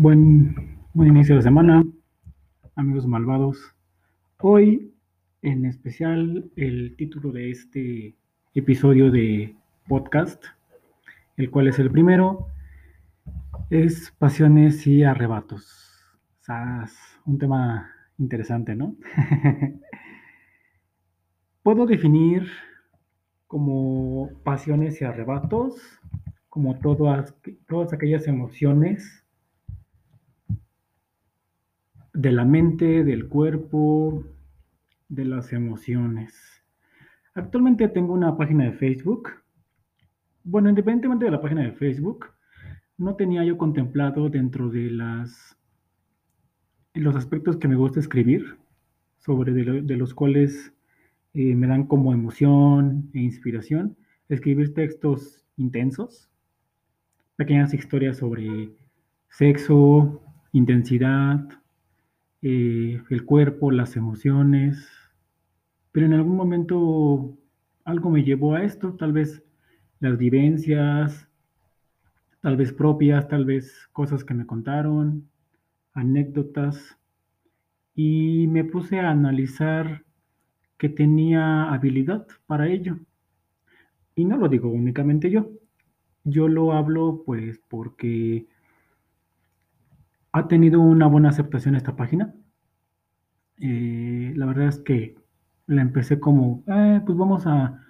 Buen, 0.03 0.53
buen 0.93 1.07
inicio 1.07 1.37
de 1.37 1.43
semana, 1.43 1.81
amigos 2.75 3.07
malvados. 3.07 3.73
Hoy, 4.41 4.93
en 5.41 5.65
especial, 5.65 6.51
el 6.57 6.97
título 6.97 7.31
de 7.31 7.51
este 7.51 8.13
episodio 8.53 9.11
de 9.11 9.55
podcast, 9.87 10.43
el 11.37 11.49
cual 11.49 11.69
es 11.69 11.79
el 11.79 11.89
primero, 11.89 12.47
es 13.69 14.11
Pasiones 14.17 14.85
y 14.87 15.03
Arrebatos. 15.03 16.03
un 17.25 17.39
tema 17.39 17.89
interesante, 18.17 18.75
¿no? 18.75 18.97
Puedo 21.63 21.85
definir 21.85 22.49
como 23.47 24.31
pasiones 24.43 25.01
y 25.01 25.05
arrebatos, 25.05 25.81
como 26.49 26.77
todas, 26.79 27.33
todas 27.69 27.93
aquellas 27.93 28.27
emociones 28.27 29.22
de 32.13 32.31
la 32.31 32.45
mente, 32.45 33.03
del 33.03 33.27
cuerpo, 33.27 34.23
de 35.09 35.25
las 35.25 35.51
emociones. 35.51 36.63
Actualmente 37.33 37.87
tengo 37.87 38.13
una 38.13 38.37
página 38.37 38.65
de 38.65 38.73
Facebook. 38.73 39.29
Bueno, 40.43 40.69
independientemente 40.69 41.25
de 41.25 41.31
la 41.31 41.41
página 41.41 41.63
de 41.63 41.71
Facebook, 41.71 42.27
no 42.97 43.15
tenía 43.15 43.43
yo 43.43 43.57
contemplado 43.57 44.29
dentro 44.29 44.69
de 44.69 44.91
las 44.91 45.57
los 46.93 47.15
aspectos 47.15 47.57
que 47.57 47.67
me 47.67 47.75
gusta 47.75 47.99
escribir, 47.99 48.57
sobre 49.17 49.51
de, 49.51 49.97
los 49.97 50.13
cuales 50.13 50.73
eh, 51.33 51.55
me 51.55 51.65
dan 51.65 51.87
como 51.87 52.13
emoción 52.13 53.09
e 53.15 53.19
inspiración, 53.21 53.97
escribir 54.29 54.75
textos 54.75 55.43
intensos, 55.57 56.29
pequeñas 57.35 57.73
historias 57.73 58.17
sobre 58.17 58.69
sexo, 59.29 60.21
intensidad, 60.51 61.47
eh, 62.43 63.01
el 63.09 63.25
cuerpo, 63.25 63.71
las 63.71 63.95
emociones, 63.95 64.87
pero 65.91 66.05
en 66.05 66.13
algún 66.13 66.35
momento 66.35 67.37
algo 67.85 68.09
me 68.09 68.23
llevó 68.23 68.55
a 68.55 68.63
esto, 68.63 68.93
tal 68.95 69.13
vez 69.13 69.43
las 69.99 70.17
vivencias, 70.17 71.27
tal 72.41 72.57
vez 72.57 72.73
propias, 72.73 73.27
tal 73.27 73.45
vez 73.45 73.87
cosas 73.93 74.25
que 74.25 74.33
me 74.33 74.45
contaron, 74.45 75.29
anécdotas, 75.93 76.97
y 77.95 78.47
me 78.47 78.63
puse 78.63 78.99
a 78.99 79.09
analizar 79.09 80.03
que 80.77 80.89
tenía 80.89 81.71
habilidad 81.71 82.27
para 82.45 82.67
ello. 82.67 82.99
Y 84.15 84.25
no 84.25 84.37
lo 84.37 84.49
digo 84.49 84.69
únicamente 84.69 85.29
yo, 85.29 85.49
yo 86.23 86.47
lo 86.47 86.73
hablo 86.73 87.23
pues 87.25 87.61
porque 87.69 88.47
ha 90.33 90.47
tenido 90.47 90.81
una 90.81 91.07
buena 91.07 91.29
aceptación 91.29 91.75
esta 91.75 91.95
página. 91.95 92.33
Eh, 93.59 94.33
la 94.35 94.47
verdad 94.47 94.67
es 94.67 94.79
que 94.79 95.15
la 95.67 95.81
empecé 95.81 96.19
como, 96.19 96.63
eh, 96.67 97.01
pues 97.05 97.17
vamos 97.17 97.45
a, 97.45 97.81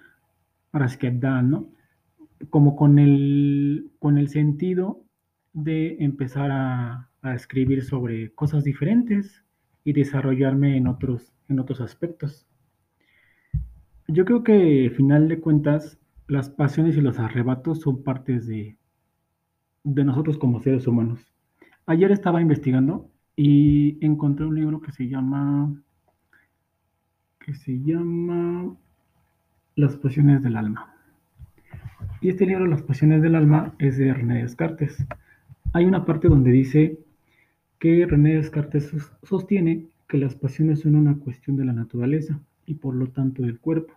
para 0.70 0.88
Dan, 1.14 1.50
¿no? 1.50 1.72
Como 2.50 2.76
con 2.76 2.98
el, 2.98 3.90
con 3.98 4.18
el 4.18 4.28
sentido 4.28 5.02
de 5.54 5.96
empezar 6.00 6.50
a, 6.50 7.10
a, 7.22 7.34
escribir 7.34 7.82
sobre 7.82 8.34
cosas 8.34 8.62
diferentes 8.62 9.42
y 9.82 9.94
desarrollarme 9.94 10.76
en 10.76 10.86
otros, 10.86 11.32
en 11.48 11.60
otros 11.60 11.80
aspectos. 11.80 12.46
Yo 14.06 14.26
creo 14.26 14.44
que, 14.44 14.84
al 14.88 14.94
final 14.94 15.28
de 15.28 15.40
cuentas, 15.40 15.98
las 16.28 16.50
pasiones 16.50 16.96
y 16.96 17.00
los 17.00 17.18
arrebatos 17.18 17.80
son 17.80 18.02
partes 18.02 18.46
de, 18.46 18.76
de 19.82 20.04
nosotros 20.04 20.36
como 20.36 20.60
seres 20.60 20.86
humanos. 20.86 21.33
Ayer 21.86 22.10
estaba 22.12 22.40
investigando 22.40 23.10
y 23.36 23.98
encontré 24.00 24.46
un 24.46 24.54
libro 24.54 24.80
que 24.80 24.90
se 24.92 25.06
llama 25.06 25.74
que 27.40 27.52
se 27.52 27.78
llama 27.82 28.74
Las 29.76 29.94
pasiones 29.96 30.42
del 30.42 30.56
alma. 30.56 30.94
Y 32.22 32.30
este 32.30 32.46
libro, 32.46 32.66
Las 32.66 32.80
pasiones 32.80 33.20
del 33.20 33.34
alma, 33.34 33.74
es 33.78 33.98
de 33.98 34.14
René 34.14 34.40
Descartes. 34.40 35.04
Hay 35.74 35.84
una 35.84 36.06
parte 36.06 36.28
donde 36.28 36.52
dice 36.52 36.98
que 37.78 38.06
René 38.06 38.36
Descartes 38.36 38.90
sostiene 39.22 39.86
que 40.08 40.16
las 40.16 40.34
pasiones 40.34 40.80
son 40.80 40.94
una 40.94 41.18
cuestión 41.18 41.58
de 41.58 41.66
la 41.66 41.74
naturaleza 41.74 42.40
y 42.64 42.76
por 42.76 42.94
lo 42.94 43.08
tanto 43.08 43.42
del 43.42 43.58
cuerpo. 43.58 43.92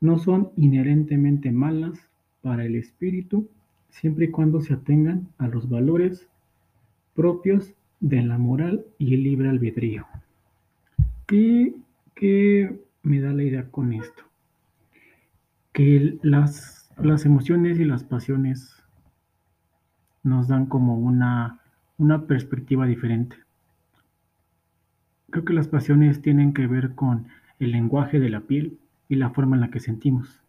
No 0.00 0.18
son 0.18 0.52
inherentemente 0.56 1.50
malas 1.50 2.08
para 2.40 2.64
el 2.64 2.76
espíritu 2.76 3.48
siempre 3.88 4.26
y 4.26 4.30
cuando 4.30 4.60
se 4.60 4.74
atengan 4.74 5.26
a 5.38 5.48
los 5.48 5.68
valores 5.68 6.28
propios 7.14 7.72
de 8.00 8.22
la 8.22 8.38
moral 8.38 8.84
y 8.98 9.14
el 9.14 9.22
libre 9.22 9.48
albedrío. 9.48 10.06
¿Qué 11.26 11.74
¿Qué 12.14 12.80
me 13.02 13.20
da 13.20 13.32
la 13.32 13.42
idea 13.42 13.70
con 13.70 13.92
esto? 13.92 14.22
Que 15.72 16.16
las, 16.22 16.90
las 16.96 17.26
emociones 17.26 17.80
y 17.80 17.84
las 17.84 18.04
pasiones 18.04 18.82
nos 20.22 20.46
dan 20.46 20.66
como 20.66 20.96
una, 20.96 21.60
una 21.98 22.26
perspectiva 22.26 22.86
diferente. 22.86 23.36
Creo 25.30 25.44
que 25.44 25.54
las 25.54 25.66
pasiones 25.66 26.22
tienen 26.22 26.54
que 26.54 26.68
ver 26.68 26.94
con 26.94 27.26
el 27.58 27.72
lenguaje 27.72 28.20
de 28.20 28.30
la 28.30 28.40
piel 28.40 28.78
y 29.08 29.16
la 29.16 29.30
forma 29.30 29.56
en 29.56 29.62
la 29.62 29.70
que 29.70 29.80
sentimos, 29.80 30.40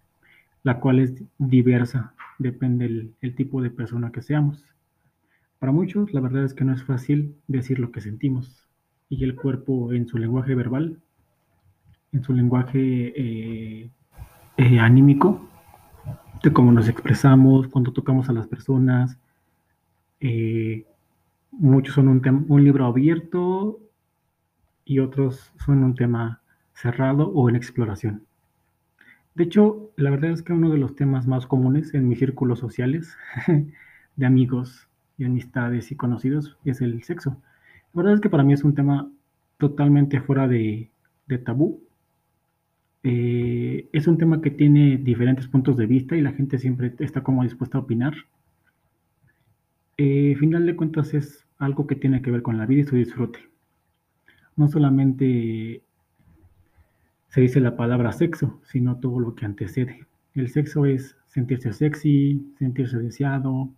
la 0.63 0.79
cual 0.79 0.99
es 0.99 1.15
diversa, 1.39 2.13
depende 2.37 2.85
del 2.85 3.13
el 3.21 3.33
tipo 3.33 3.61
de 3.63 3.71
persona 3.71 4.11
que 4.11 4.21
seamos. 4.21 4.63
Para 5.65 5.73
muchos, 5.73 6.13
la 6.13 6.21
verdad 6.21 6.43
es 6.43 6.53
que 6.53 6.63
no 6.63 6.73
es 6.73 6.83
fácil 6.83 7.37
decir 7.47 7.79
lo 7.79 7.91
que 7.91 7.99
sentimos, 7.99 8.69
y 9.09 9.23
el 9.23 9.33
cuerpo 9.33 9.93
en 9.93 10.07
su 10.07 10.19
lenguaje 10.19 10.53
verbal 10.53 11.01
en 12.11 12.23
su 12.23 12.33
lenguaje 12.33 12.77
eh, 12.79 13.89
eh, 14.57 14.79
anímico, 14.79 15.49
de 16.43 16.53
cómo 16.53 16.71
nos 16.71 16.87
expresamos, 16.87 17.67
cuando 17.67 17.91
tocamos 17.93 18.29
a 18.29 18.33
las 18.33 18.45
personas. 18.45 19.17
Eh, 20.19 20.85
muchos 21.49 21.95
son 21.95 22.09
un, 22.09 22.45
un 22.47 22.63
libro 22.63 22.85
abierto 22.85 23.79
y 24.85 24.99
otros 24.99 25.51
son 25.65 25.83
un 25.83 25.95
tema 25.95 26.43
cerrado 26.75 27.29
o 27.29 27.49
en 27.49 27.55
exploración. 27.55 28.23
De 29.33 29.45
hecho, 29.45 29.89
la 29.95 30.11
verdad 30.11 30.29
es 30.29 30.43
que 30.43 30.53
uno 30.53 30.69
de 30.69 30.77
los 30.77 30.95
temas 30.95 31.25
más 31.25 31.47
comunes 31.47 31.95
en 31.95 32.07
mis 32.07 32.19
círculos 32.19 32.59
sociales 32.59 33.17
de 34.15 34.25
amigos 34.27 34.87
y 35.17 35.25
amistades 35.25 35.91
y 35.91 35.95
conocidos 35.95 36.57
es 36.65 36.81
el 36.81 37.03
sexo. 37.03 37.37
La 37.93 38.01
verdad 38.01 38.15
es 38.15 38.21
que 38.21 38.29
para 38.29 38.43
mí 38.43 38.53
es 38.53 38.63
un 38.63 38.75
tema 38.75 39.09
totalmente 39.57 40.19
fuera 40.21 40.47
de, 40.47 40.89
de 41.27 41.37
tabú 41.37 41.85
eh, 43.07 43.87
es 43.93 44.07
un 44.07 44.17
tema 44.17 44.41
que 44.41 44.49
tiene 44.49 44.97
diferentes 44.97 45.47
puntos 45.47 45.77
de 45.77 45.85
vista 45.85 46.17
y 46.17 46.21
la 46.21 46.31
gente 46.31 46.57
siempre 46.57 46.91
está 46.97 47.21
como 47.21 47.43
dispuesta 47.43 47.77
a 47.77 47.81
opinar. 47.81 48.15
Eh, 49.97 50.35
final 50.39 50.65
de 50.65 50.75
cuentas 50.75 51.13
es 51.13 51.45
algo 51.59 51.85
que 51.85 51.95
tiene 51.95 52.23
que 52.23 52.31
ver 52.31 52.41
con 52.41 52.57
la 52.57 52.65
vida 52.65 52.81
y 52.81 52.85
su 52.85 52.95
disfrute. 52.95 53.37
No 54.55 54.67
solamente 54.67 55.83
se 57.29 57.41
dice 57.41 57.59
la 57.59 57.77
palabra 57.77 58.11
sexo, 58.11 58.59
sino 58.63 58.97
todo 58.97 59.19
lo 59.19 59.35
que 59.35 59.45
antecede. 59.45 60.07
El 60.33 60.49
sexo 60.49 60.87
es 60.87 61.15
sentirse 61.27 61.73
sexy, 61.73 62.55
sentirse 62.57 62.97
deseado, 62.97 63.69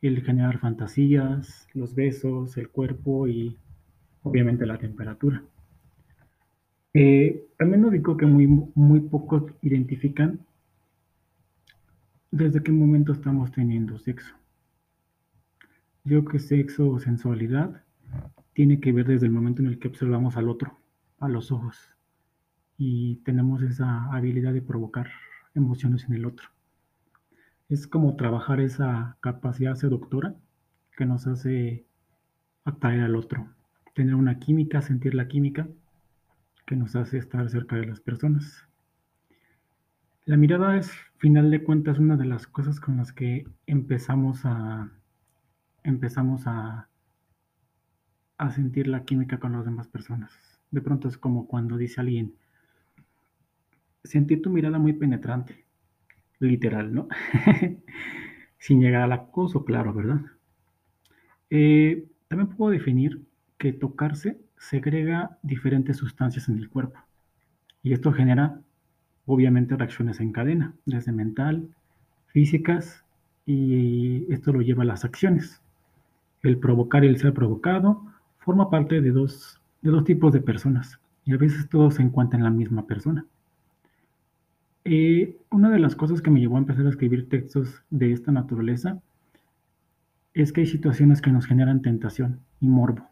el 0.00 0.22
generar 0.22 0.58
fantasías, 0.58 1.66
los 1.74 1.94
besos, 1.94 2.56
el 2.56 2.68
cuerpo 2.68 3.26
y 3.26 3.56
obviamente 4.22 4.66
la 4.66 4.78
temperatura. 4.78 5.42
Eh, 6.94 7.48
también 7.58 7.82
lo 7.82 7.90
digo 7.90 8.16
que 8.16 8.26
muy, 8.26 8.46
muy 8.46 9.00
pocos 9.00 9.44
identifican 9.62 10.40
desde 12.30 12.62
qué 12.62 12.72
momento 12.72 13.12
estamos 13.12 13.52
teniendo 13.52 13.98
sexo. 13.98 14.34
Yo 16.04 16.24
que 16.24 16.38
sexo 16.38 16.90
o 16.90 16.98
sensualidad 16.98 17.82
tiene 18.52 18.80
que 18.80 18.92
ver 18.92 19.06
desde 19.06 19.26
el 19.26 19.32
momento 19.32 19.62
en 19.62 19.68
el 19.68 19.78
que 19.78 19.88
observamos 19.88 20.36
al 20.36 20.48
otro, 20.48 20.78
a 21.18 21.28
los 21.28 21.52
ojos, 21.52 21.76
y 22.76 23.16
tenemos 23.24 23.62
esa 23.62 24.04
habilidad 24.12 24.52
de 24.52 24.62
provocar 24.62 25.08
emociones 25.54 26.04
en 26.04 26.14
el 26.14 26.24
otro. 26.24 26.48
Es 27.68 27.86
como 27.86 28.16
trabajar 28.16 28.60
esa 28.60 29.18
capacidad 29.20 29.74
seductora 29.74 30.34
que 30.96 31.04
nos 31.04 31.26
hace 31.26 31.84
atraer 32.64 33.02
al 33.02 33.14
otro, 33.14 33.46
tener 33.94 34.14
una 34.14 34.38
química, 34.38 34.80
sentir 34.80 35.14
la 35.14 35.28
química 35.28 35.68
que 36.66 36.76
nos 36.76 36.96
hace 36.96 37.18
estar 37.18 37.48
cerca 37.50 37.76
de 37.76 37.86
las 37.86 38.00
personas. 38.00 38.66
La 40.24 40.38
mirada 40.38 40.76
es, 40.78 40.90
final 41.18 41.50
de 41.50 41.62
cuentas, 41.62 41.98
una 41.98 42.16
de 42.16 42.24
las 42.24 42.46
cosas 42.46 42.80
con 42.80 42.96
las 42.96 43.12
que 43.12 43.46
empezamos 43.66 44.44
a 44.44 44.90
empezamos 45.84 46.46
a, 46.46 46.88
a 48.38 48.50
sentir 48.50 48.88
la 48.88 49.04
química 49.04 49.38
con 49.38 49.52
las 49.52 49.64
demás 49.64 49.88
personas. 49.88 50.32
De 50.70 50.80
pronto 50.80 51.08
es 51.08 51.18
como 51.18 51.46
cuando 51.46 51.76
dice 51.76 52.00
alguien, 52.00 52.34
sentí 54.04 54.36
tu 54.38 54.50
mirada 54.50 54.78
muy 54.78 54.94
penetrante, 54.94 55.64
literal, 56.40 56.94
¿no? 56.94 57.08
Sin 58.58 58.80
llegar 58.80 59.02
al 59.02 59.12
acoso, 59.12 59.64
claro, 59.64 59.92
¿verdad? 59.92 60.20
Eh, 61.50 62.06
también 62.28 62.50
puedo 62.50 62.72
definir 62.72 63.22
que 63.56 63.72
tocarse 63.72 64.40
segrega 64.56 65.38
diferentes 65.42 65.96
sustancias 65.96 66.48
en 66.48 66.58
el 66.58 66.68
cuerpo. 66.68 66.98
Y 67.82 67.92
esto 67.92 68.12
genera, 68.12 68.60
obviamente, 69.26 69.76
reacciones 69.76 70.20
en 70.20 70.32
cadena, 70.32 70.74
desde 70.84 71.12
mental, 71.12 71.68
físicas, 72.26 73.04
y 73.46 74.30
esto 74.32 74.52
lo 74.52 74.60
lleva 74.60 74.82
a 74.82 74.86
las 74.86 75.04
acciones. 75.04 75.62
El 76.42 76.58
provocar 76.58 77.04
y 77.04 77.08
el 77.08 77.18
ser 77.18 77.32
provocado 77.32 78.04
forma 78.38 78.68
parte 78.70 79.00
de 79.00 79.10
dos, 79.10 79.60
de 79.80 79.90
dos 79.90 80.04
tipos 80.04 80.32
de 80.32 80.40
personas, 80.40 81.00
y 81.24 81.32
a 81.32 81.38
veces 81.38 81.68
todos 81.68 81.94
se 81.94 82.02
encuentran 82.02 82.40
en 82.40 82.44
la 82.44 82.50
misma 82.50 82.86
persona. 82.86 83.26
Eh, 84.84 85.36
una 85.50 85.70
de 85.70 85.78
las 85.78 85.96
cosas 85.96 86.22
que 86.22 86.30
me 86.30 86.40
llevó 86.40 86.56
a 86.56 86.60
empezar 86.60 86.86
a 86.86 86.90
escribir 86.90 87.28
textos 87.28 87.82
de 87.90 88.12
esta 88.12 88.32
naturaleza 88.32 89.02
es 90.34 90.52
que 90.52 90.60
hay 90.60 90.66
situaciones 90.66 91.20
que 91.20 91.32
nos 91.32 91.46
generan 91.46 91.82
tentación 91.82 92.40
y 92.60 92.68
morbo 92.68 93.08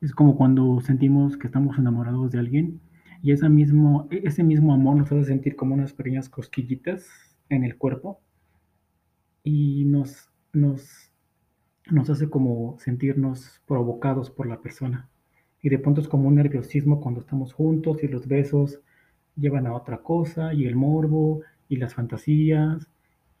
Es 0.00 0.12
como 0.12 0.36
cuando 0.36 0.80
sentimos 0.80 1.36
que 1.36 1.46
estamos 1.46 1.78
enamorados 1.78 2.30
de 2.32 2.38
alguien 2.38 2.80
y 3.22 3.32
ese 3.32 3.48
mismo, 3.48 4.08
ese 4.10 4.42
mismo 4.42 4.72
amor 4.72 4.96
nos 4.96 5.12
hace 5.12 5.24
sentir 5.24 5.56
como 5.56 5.74
unas 5.74 5.92
pequeñas 5.92 6.28
cosquillitas 6.28 7.06
en 7.48 7.64
el 7.64 7.76
cuerpo 7.76 8.20
y 9.42 9.84
nos, 9.86 10.30
nos, 10.52 11.12
nos 11.90 12.10
hace 12.10 12.30
como 12.30 12.78
sentirnos 12.78 13.62
provocados 13.66 14.30
por 14.30 14.46
la 14.46 14.60
persona. 14.60 15.08
Y 15.62 15.68
de 15.68 15.78
pronto 15.78 16.00
es 16.00 16.08
como 16.08 16.28
un 16.28 16.36
nerviosismo 16.36 17.00
cuando 17.00 17.20
estamos 17.20 17.52
juntos 17.52 18.02
y 18.02 18.08
los 18.08 18.26
besos 18.26 18.80
llevan 19.40 19.66
a 19.66 19.74
otra 19.74 19.98
cosa 19.98 20.54
y 20.54 20.66
el 20.66 20.76
morbo 20.76 21.42
y 21.68 21.76
las 21.76 21.94
fantasías 21.94 22.86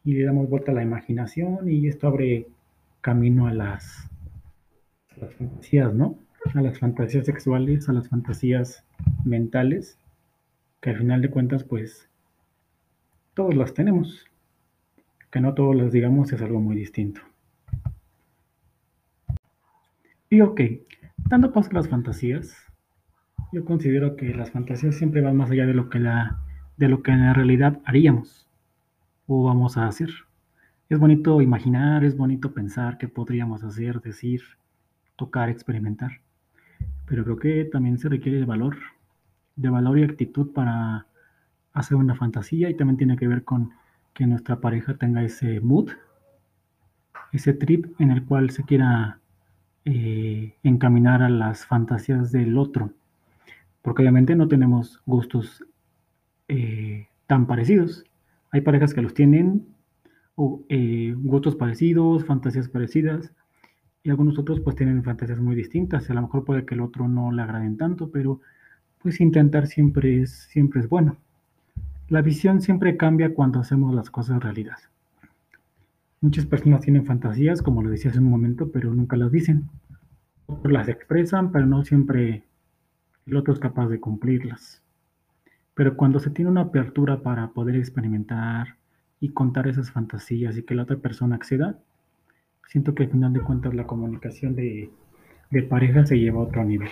y 0.04 0.14
le 0.14 0.24
damos 0.24 0.48
vuelta 0.48 0.72
a 0.72 0.74
la 0.74 0.82
imaginación 0.82 1.70
y 1.70 1.86
esto 1.88 2.08
abre 2.08 2.46
camino 3.00 3.46
a 3.46 3.54
las, 3.54 4.08
fantasías, 5.38 5.94
¿no? 5.94 6.18
A 6.54 6.62
las 6.62 6.78
fantasías 6.78 7.26
sexuales, 7.26 7.88
a 7.88 7.92
las 7.92 8.08
fantasías 8.08 8.84
mentales, 9.24 9.98
que 10.80 10.90
al 10.90 10.98
final 10.98 11.20
de 11.20 11.30
cuentas 11.30 11.64
pues 11.64 12.08
todos 13.34 13.54
las 13.54 13.74
tenemos. 13.74 14.26
Que 15.30 15.40
no 15.40 15.54
todos 15.54 15.76
las 15.76 15.92
digamos 15.92 16.32
es 16.32 16.42
algo 16.42 16.60
muy 16.60 16.74
distinto. 16.76 17.20
Y 20.28 20.40
ok, 20.40 20.60
dando 21.28 21.52
paso 21.52 21.70
a 21.70 21.74
las 21.74 21.88
fantasías, 21.88 22.69
yo 23.52 23.64
considero 23.64 24.16
que 24.16 24.34
las 24.34 24.50
fantasías 24.50 24.94
siempre 24.94 25.20
van 25.20 25.36
más 25.36 25.50
allá 25.50 25.66
de 25.66 25.74
lo 25.74 25.88
que, 25.88 25.98
la, 25.98 26.38
de 26.76 26.88
lo 26.88 27.02
que 27.02 27.10
en 27.10 27.24
la 27.24 27.32
realidad 27.32 27.80
haríamos 27.84 28.48
o 29.26 29.44
vamos 29.44 29.76
a 29.76 29.86
hacer. 29.86 30.10
Es 30.88 30.98
bonito 30.98 31.40
imaginar, 31.40 32.04
es 32.04 32.16
bonito 32.16 32.52
pensar 32.52 32.98
qué 32.98 33.08
podríamos 33.08 33.62
hacer, 33.64 34.00
decir, 34.00 34.42
tocar, 35.16 35.48
experimentar. 35.48 36.20
Pero 37.06 37.24
creo 37.24 37.36
que 37.36 37.64
también 37.64 37.98
se 37.98 38.08
requiere 38.08 38.38
de 38.38 38.44
valor, 38.44 38.76
de 39.56 39.68
valor 39.68 39.98
y 39.98 40.04
actitud 40.04 40.52
para 40.52 41.06
hacer 41.72 41.96
una 41.96 42.14
fantasía 42.14 42.70
y 42.70 42.74
también 42.74 42.96
tiene 42.96 43.16
que 43.16 43.28
ver 43.28 43.44
con 43.44 43.70
que 44.14 44.26
nuestra 44.26 44.60
pareja 44.60 44.94
tenga 44.94 45.22
ese 45.22 45.60
mood, 45.60 45.90
ese 47.32 47.52
trip 47.52 48.00
en 48.00 48.10
el 48.10 48.24
cual 48.24 48.50
se 48.50 48.64
quiera 48.64 49.20
eh, 49.84 50.54
encaminar 50.62 51.22
a 51.22 51.28
las 51.28 51.64
fantasías 51.66 52.32
del 52.32 52.58
otro 52.58 52.92
porque 53.82 54.02
obviamente 54.02 54.36
no 54.36 54.48
tenemos 54.48 55.00
gustos 55.06 55.64
eh, 56.48 57.08
tan 57.26 57.46
parecidos. 57.46 58.04
Hay 58.50 58.60
parejas 58.60 58.94
que 58.94 59.02
los 59.02 59.14
tienen, 59.14 59.66
o, 60.34 60.62
eh, 60.68 61.14
gustos 61.16 61.56
parecidos, 61.56 62.24
fantasías 62.24 62.68
parecidas, 62.68 63.32
y 64.02 64.10
algunos 64.10 64.38
otros 64.38 64.60
pues 64.60 64.76
tienen 64.76 65.02
fantasías 65.04 65.40
muy 65.40 65.54
distintas. 65.54 66.08
A 66.10 66.14
lo 66.14 66.22
mejor 66.22 66.44
puede 66.44 66.64
que 66.64 66.74
el 66.74 66.80
otro 66.80 67.08
no 67.08 67.32
le 67.32 67.42
agraden 67.42 67.76
tanto, 67.76 68.10
pero 68.10 68.40
pues 68.98 69.20
intentar 69.20 69.66
siempre 69.66 70.22
es, 70.22 70.30
siempre 70.30 70.80
es 70.80 70.88
bueno. 70.88 71.16
La 72.08 72.22
visión 72.22 72.60
siempre 72.60 72.96
cambia 72.96 73.34
cuando 73.34 73.60
hacemos 73.60 73.94
las 73.94 74.10
cosas 74.10 74.42
realidad. 74.42 74.78
Muchas 76.20 76.44
personas 76.44 76.82
tienen 76.82 77.06
fantasías, 77.06 77.62
como 77.62 77.82
lo 77.82 77.90
decía 77.90 78.10
hace 78.10 78.20
un 78.20 78.28
momento, 78.28 78.70
pero 78.70 78.92
nunca 78.92 79.16
las 79.16 79.30
dicen. 79.30 79.70
Otros 80.46 80.72
las 80.72 80.88
expresan, 80.88 81.52
pero 81.52 81.66
no 81.66 81.84
siempre 81.84 82.44
el 83.30 83.36
otro 83.36 83.54
es 83.54 83.60
capaz 83.60 83.88
de 83.88 84.00
cumplirlas. 84.00 84.82
Pero 85.74 85.96
cuando 85.96 86.18
se 86.18 86.30
tiene 86.30 86.50
una 86.50 86.62
apertura 86.62 87.22
para 87.22 87.48
poder 87.48 87.76
experimentar 87.76 88.76
y 89.20 89.30
contar 89.30 89.68
esas 89.68 89.90
fantasías 89.90 90.56
y 90.56 90.64
que 90.64 90.74
la 90.74 90.82
otra 90.82 90.96
persona 90.96 91.36
acceda, 91.36 91.78
siento 92.66 92.94
que 92.94 93.04
al 93.04 93.10
final 93.10 93.32
de 93.32 93.40
cuentas 93.40 93.72
la 93.74 93.86
comunicación 93.86 94.54
de, 94.56 94.90
pareja 95.68 96.04
se 96.06 96.18
lleva 96.18 96.40
a 96.40 96.42
otro 96.42 96.64
nivel. 96.64 96.90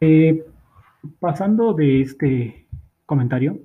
Eh, 0.00 0.44
pasando 1.18 1.72
de 1.72 2.02
este 2.02 2.66
comentario, 3.06 3.60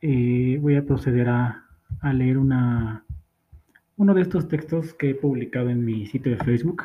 eh, 0.00 0.58
voy 0.60 0.76
a 0.76 0.84
proceder 0.84 1.28
a, 1.28 1.66
a 2.00 2.12
leer 2.12 2.36
una, 2.36 3.04
uno 3.96 4.14
de 4.14 4.22
estos 4.22 4.48
textos 4.48 4.94
que 4.94 5.10
he 5.10 5.14
publicado 5.14 5.70
en 5.70 5.84
mi 5.84 6.06
sitio 6.06 6.32
de 6.32 6.44
Facebook 6.44 6.84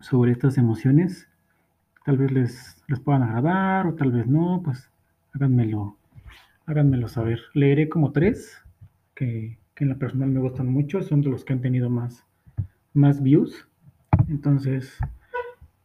sobre 0.00 0.32
estas 0.32 0.58
emociones. 0.58 1.28
Tal 2.04 2.18
vez 2.18 2.30
les, 2.32 2.84
les 2.88 3.00
puedan 3.00 3.22
agradar 3.22 3.86
o 3.86 3.94
tal 3.94 4.12
vez 4.12 4.26
no, 4.26 4.60
pues 4.64 4.90
háganmelo, 5.34 5.96
háganmelo 6.66 7.08
saber. 7.08 7.40
Leeré 7.54 7.88
como 7.88 8.12
tres 8.12 8.62
que, 9.14 9.58
en 9.76 9.88
la 9.88 9.96
personal 9.96 10.30
me 10.30 10.40
gustan 10.40 10.68
mucho, 10.68 11.02
son 11.02 11.20
de 11.20 11.30
los 11.30 11.44
que 11.44 11.52
han 11.52 11.60
tenido 11.60 11.90
más, 11.90 12.24
más 12.94 13.22
views. 13.22 13.68
Entonces, 14.28 14.96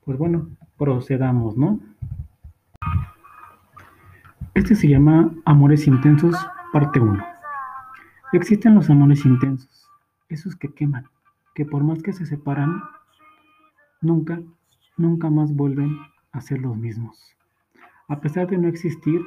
pues 0.06 0.18
bueno, 0.18 0.50
procedamos, 0.78 1.58
¿no? 1.58 1.80
Este 4.54 4.76
se 4.76 4.88
llama 4.88 5.34
Amores 5.46 5.88
Intensos, 5.88 6.36
parte 6.72 7.00
1. 7.00 7.24
Existen 8.34 8.76
los 8.76 8.90
amores 8.90 9.26
intensos, 9.26 9.90
esos 10.30 10.56
que 10.56 10.74
queman, 10.74 11.06
que 11.54 11.66
por 11.66 11.84
más 11.84 12.02
que 12.02 12.14
se 12.14 12.26
separan, 12.26 12.82
nunca, 14.02 14.42
nunca 14.98 15.30
más 15.30 15.56
vuelven 15.56 15.98
a 16.32 16.42
ser 16.42 16.60
los 16.60 16.76
mismos. 16.76 17.36
A 18.08 18.20
pesar 18.20 18.48
de 18.48 18.58
no 18.58 18.68
existir, 18.68 19.22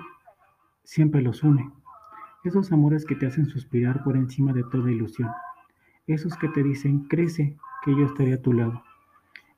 siempre 0.83 1.23
los 1.23 1.43
une. 1.43 1.71
Esos 2.45 2.73
amores 2.73 3.07
que 3.07 3.15
te 3.15 3.27
hacen 3.27 3.47
suspirar 3.47 4.05
por 4.05 4.17
encima 4.17 4.53
de 4.53 4.65
toda 4.65 4.91
ilusión. 4.91 5.31
Esos 6.07 6.37
que 6.37 6.49
te 6.49 6.63
dicen, 6.63 7.09
crece, 7.09 7.57
que 7.83 7.97
yo 7.97 8.05
estaré 8.05 8.35
a 8.35 8.43
tu 8.43 8.53
lado. 8.53 8.83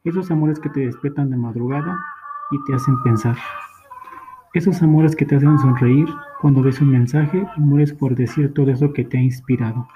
Esos 0.04 0.30
amores 0.30 0.60
que 0.60 0.68
te 0.68 0.80
despiertan 0.80 1.30
de 1.30 1.36
madrugada 1.36 1.98
y 2.52 2.62
te 2.64 2.74
hacen 2.74 3.02
pensar. 3.02 3.36
Esos 4.54 4.80
amores 4.82 5.16
que 5.16 5.26
te 5.26 5.36
hacen 5.36 5.58
sonreír 5.58 6.08
cuando 6.40 6.62
ves 6.62 6.80
un 6.80 6.90
mensaje 6.90 7.46
y 7.56 7.60
mueres 7.60 7.92
por 7.92 8.14
decir 8.14 8.54
todo 8.54 8.70
eso 8.70 8.92
que 8.92 9.04
te 9.04 9.18
ha 9.18 9.22
inspirado. 9.22 9.88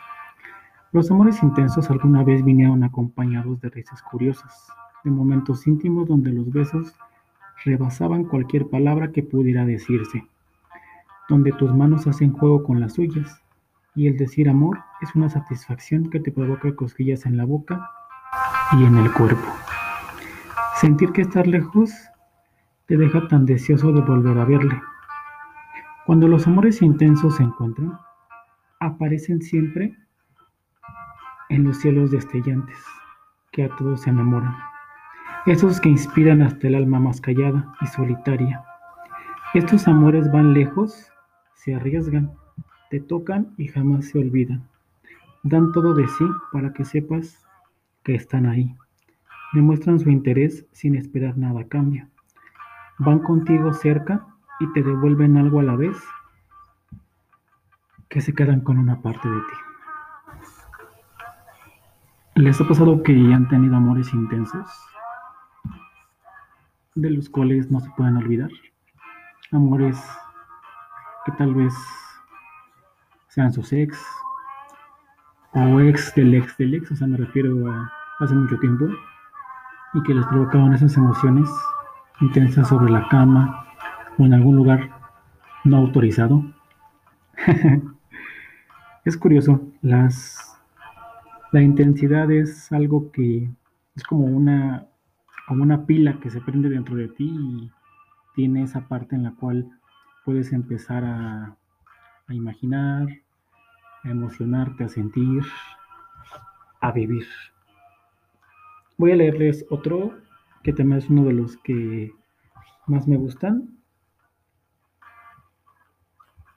Los 0.93 1.11
amores 1.11 1.43
intensos 1.43 1.89
alguna 1.91 2.25
vez 2.25 2.45
vinieron 2.45 2.83
acompañados 2.83 3.61
de 3.61 3.71
risas 3.71 4.03
curiosas, 4.03 4.69
de 5.05 5.11
momentos 5.11 5.67
íntimos 5.67 6.09
donde 6.09 6.33
los 6.33 6.51
besos 6.51 6.95
rebasaban 7.65 8.25
cualquier 8.25 8.69
palabra 8.69 9.13
que 9.13 9.23
pudiera 9.23 9.65
decirse, 9.65 10.27
donde 11.29 11.53
tus 11.53 11.75
manos 11.75 12.07
hacen 12.07 12.33
juego 12.33 12.65
con 12.65 12.81
las 12.81 12.95
suyas, 12.95 13.43
y 13.95 14.07
el 14.07 14.17
decir 14.17 14.49
amor 14.49 14.79
es 15.01 15.15
una 15.15 15.29
satisfacción 15.29 16.11
que 16.11 16.21
te 16.21 16.31
provoca 16.31 16.75
cosquillas 16.75 17.27
en 17.27 17.37
la 17.37 17.45
boca 17.45 17.91
y 18.79 18.85
en 18.85 18.97
el 18.97 19.13
cuerpo. 19.13 19.47
Sentir 20.77 21.13
que 21.13 21.23
estar 21.23 21.47
lejos 21.47 21.91
te 22.87 22.97
deja 22.97 23.29
tan 23.29 23.47
deseoso 23.47 23.93
de 23.93 24.01
volver 24.01 24.39
a 24.39 24.45
verle. 24.45 24.81
Cuando 26.07 26.29
los 26.29 26.47
amores 26.47 26.83
intensos 26.83 27.37
se 27.37 27.43
encuentran, 27.43 27.99
aparecen 28.79 29.43
siempre 29.43 29.97
en 31.51 31.65
los 31.65 31.79
cielos 31.79 32.11
destellantes 32.11 32.79
que 33.53 33.65
a 33.65 33.77
todos 33.77 34.03
se 34.03 34.11
enamoran 34.11 34.70
esos 35.47 35.81
que 35.81 35.89
inspiran 35.89 36.43
hasta 36.43 36.69
el 36.69 36.75
alma 36.75 37.01
más 37.01 37.21
callada 37.21 37.73
y 37.81 37.87
solitaria. 37.87 38.63
Estos 39.55 39.89
amores 39.89 40.31
van 40.31 40.53
lejos, 40.53 41.11
se 41.55 41.75
arriesgan, 41.75 42.33
te 42.91 43.01
tocan 43.01 43.55
y 43.57 43.69
jamás 43.69 44.07
se 44.07 44.19
olvidan. 44.19 44.69
Dan 45.43 45.73
todo 45.73 45.95
de 45.95 46.07
sí 46.07 46.25
para 46.53 46.73
que 46.73 46.85
sepas 46.85 47.47
que 48.03 48.15
están 48.15 48.47
ahí. 48.47 48.77
Demuestran 49.53 49.99
su 49.99 50.11
interés 50.11 50.67
sin 50.73 50.95
esperar 50.95 51.37
nada 51.39 51.61
a 51.61 51.69
cambio. 51.69 52.07
Van 52.99 53.21
contigo 53.21 53.73
cerca 53.73 54.27
y 54.61 54.71
te 54.73 54.83
devuelven 54.83 55.39
algo 55.39 55.61
a 55.61 55.65
la 55.65 55.75
vez 55.75 55.97
que 58.09 58.21
se 58.21 58.35
quedan 58.35 58.61
con 58.61 58.77
una 58.79 59.01
parte 59.01 59.29
de 59.29 59.39
ti. 59.39 59.57
¿Les 62.35 62.61
ha 62.61 62.69
pasado 62.69 63.03
que 63.03 63.13
han 63.13 63.49
tenido 63.49 63.77
amores 63.77 64.13
intensos? 64.13 64.69
De 66.95 67.11
los 67.11 67.29
cuales 67.29 67.71
no 67.71 67.81
se 67.81 67.91
pueden 67.97 68.17
olvidar. 68.17 68.51
Amores 69.53 69.99
que 71.25 71.33
tal 71.33 71.55
vez 71.55 71.75
sean 73.29 73.53
sus 73.53 73.73
ex 73.73 73.99
o 75.53 75.81
ex 75.81 76.15
del 76.15 76.35
ex 76.35 76.57
del 76.57 76.75
ex, 76.75 76.91
o 76.93 76.97
sea, 76.97 77.07
me 77.07 77.17
refiero 77.17 77.71
a 77.71 77.93
hace 78.21 78.35
mucho 78.35 78.59
tiempo, 78.59 78.87
y 79.95 80.03
que 80.03 80.15
les 80.15 80.27
provocaban 80.27 80.75
esas 80.75 80.97
emociones 80.97 81.49
intensas 82.21 82.69
sobre 82.69 82.93
la 82.93 83.09
cama 83.09 83.67
o 84.19 84.25
en 84.25 84.35
algún 84.35 84.57
lugar 84.57 84.91
no 85.65 85.79
autorizado. 85.79 86.45
es 89.05 89.17
curioso, 89.17 89.61
las, 89.81 90.59
la 91.53 91.63
intensidad 91.63 92.31
es 92.31 92.71
algo 92.73 93.11
que 93.11 93.51
es 93.97 94.05
como 94.05 94.27
una 94.27 94.87
como 95.51 95.65
una 95.65 95.85
pila 95.85 96.21
que 96.21 96.31
se 96.31 96.41
prende 96.41 96.69
dentro 96.69 96.95
de 96.95 97.09
ti 97.09 97.25
y 97.29 97.73
tiene 98.37 98.63
esa 98.63 98.87
parte 98.87 99.17
en 99.17 99.25
la 99.25 99.33
cual 99.33 99.69
puedes 100.25 100.53
empezar 100.53 101.03
a, 101.05 101.57
imaginar, 102.29 103.09
a 104.05 104.11
emocionarte, 104.11 104.85
a 104.85 104.89
sentir, 104.89 105.43
a 106.81 106.93
vivir. 106.93 107.27
Voy 108.97 109.11
a 109.11 109.17
leerles 109.17 109.67
otro 109.71 110.21
que 110.63 110.73
también 110.73 110.99
es 110.99 111.11
uno 111.11 111.25
de 111.25 111.33
los 111.33 111.57
que 111.57 112.13
más 112.87 113.09
me 113.09 113.17
gustan. 113.17 113.77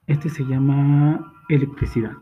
Este 0.06 0.30
se 0.30 0.44
llama 0.44 1.34
electricidad. 1.50 2.14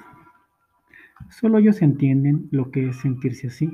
Solo 1.31 1.57
ellos 1.57 1.81
entienden 1.81 2.47
lo 2.49 2.71
que 2.71 2.87
es 2.87 2.95
sentirse 2.95 3.47
así, 3.47 3.69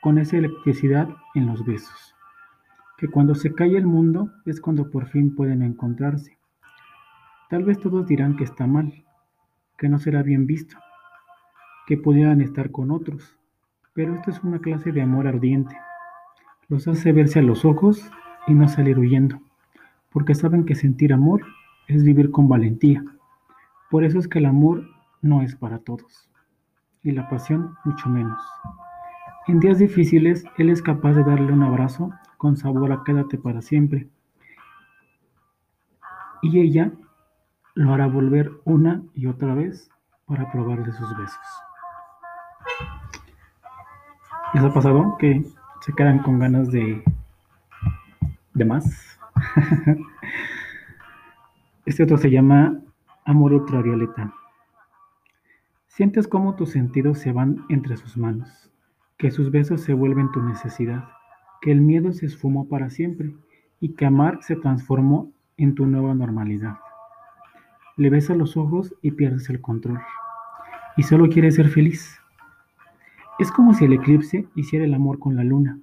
con 0.00 0.16
esa 0.16 0.36
electricidad 0.36 1.08
en 1.34 1.46
los 1.46 1.66
besos. 1.66 2.14
Que 3.00 3.08
cuando 3.08 3.34
se 3.34 3.54
cae 3.54 3.78
el 3.78 3.86
mundo 3.86 4.30
es 4.44 4.60
cuando 4.60 4.90
por 4.90 5.06
fin 5.06 5.34
pueden 5.34 5.62
encontrarse. 5.62 6.36
Tal 7.48 7.64
vez 7.64 7.80
todos 7.80 8.06
dirán 8.06 8.36
que 8.36 8.44
está 8.44 8.66
mal, 8.66 8.92
que 9.78 9.88
no 9.88 9.98
será 9.98 10.22
bien 10.22 10.46
visto, 10.46 10.76
que 11.86 11.96
pudieran 11.96 12.42
estar 12.42 12.70
con 12.70 12.90
otros, 12.90 13.38
pero 13.94 14.14
esto 14.14 14.30
es 14.30 14.44
una 14.44 14.58
clase 14.58 14.92
de 14.92 15.00
amor 15.00 15.26
ardiente. 15.26 15.74
Los 16.68 16.86
hace 16.88 17.12
verse 17.12 17.38
a 17.38 17.42
los 17.42 17.64
ojos 17.64 18.10
y 18.46 18.52
no 18.52 18.68
salir 18.68 18.98
huyendo, 18.98 19.40
porque 20.10 20.34
saben 20.34 20.66
que 20.66 20.74
sentir 20.74 21.14
amor 21.14 21.40
es 21.88 22.04
vivir 22.04 22.30
con 22.30 22.48
valentía. 22.48 23.02
Por 23.90 24.04
eso 24.04 24.18
es 24.18 24.28
que 24.28 24.40
el 24.40 24.46
amor 24.46 24.84
no 25.22 25.40
es 25.40 25.56
para 25.56 25.78
todos, 25.78 26.30
y 27.02 27.12
la 27.12 27.30
pasión 27.30 27.76
mucho 27.86 28.10
menos. 28.10 28.42
En 29.48 29.58
días 29.58 29.78
difíciles, 29.78 30.44
Él 30.58 30.68
es 30.68 30.82
capaz 30.82 31.14
de 31.14 31.24
darle 31.24 31.50
un 31.50 31.62
abrazo 31.62 32.12
con 32.40 32.56
sabor 32.56 32.90
a 32.90 33.04
quédate 33.04 33.36
para 33.36 33.60
siempre. 33.60 34.08
Y 36.40 36.58
ella 36.58 36.90
lo 37.74 37.92
hará 37.92 38.06
volver 38.06 38.50
una 38.64 39.02
y 39.12 39.26
otra 39.26 39.52
vez 39.54 39.90
para 40.24 40.50
probar 40.50 40.82
de 40.82 40.90
sus 40.90 41.14
besos. 41.18 41.38
¿Les 44.54 44.64
ha 44.64 44.72
pasado 44.72 45.18
que 45.18 45.44
se 45.82 45.92
quedan 45.92 46.20
con 46.20 46.38
ganas 46.38 46.70
de, 46.72 47.04
de 48.54 48.64
más? 48.64 49.20
este 51.84 52.04
otro 52.04 52.16
se 52.16 52.30
llama 52.30 52.80
Amor 53.26 53.52
ultravioleta. 53.52 54.32
Sientes 55.88 56.26
cómo 56.26 56.56
tus 56.56 56.70
sentidos 56.70 57.18
se 57.18 57.32
van 57.32 57.66
entre 57.68 57.98
sus 57.98 58.16
manos, 58.16 58.72
que 59.18 59.30
sus 59.30 59.50
besos 59.50 59.82
se 59.82 59.92
vuelven 59.92 60.32
tu 60.32 60.40
necesidad, 60.40 61.19
que 61.60 61.72
el 61.72 61.80
miedo 61.80 62.12
se 62.12 62.26
esfumó 62.26 62.68
para 62.68 62.90
siempre 62.90 63.34
y 63.80 63.94
que 63.94 64.06
amar 64.06 64.38
se 64.42 64.56
transformó 64.56 65.32
en 65.56 65.74
tu 65.74 65.86
nueva 65.86 66.14
normalidad. 66.14 66.78
Le 67.96 68.10
ves 68.10 68.30
a 68.30 68.34
los 68.34 68.56
ojos 68.56 68.94
y 69.02 69.12
pierdes 69.12 69.50
el 69.50 69.60
control. 69.60 70.00
Y 70.96 71.02
solo 71.02 71.28
quieres 71.28 71.56
ser 71.56 71.68
feliz. 71.68 72.18
Es 73.38 73.50
como 73.52 73.74
si 73.74 73.84
el 73.84 73.92
eclipse 73.92 74.48
hiciera 74.54 74.84
el 74.84 74.94
amor 74.94 75.18
con 75.18 75.36
la 75.36 75.44
luna 75.44 75.78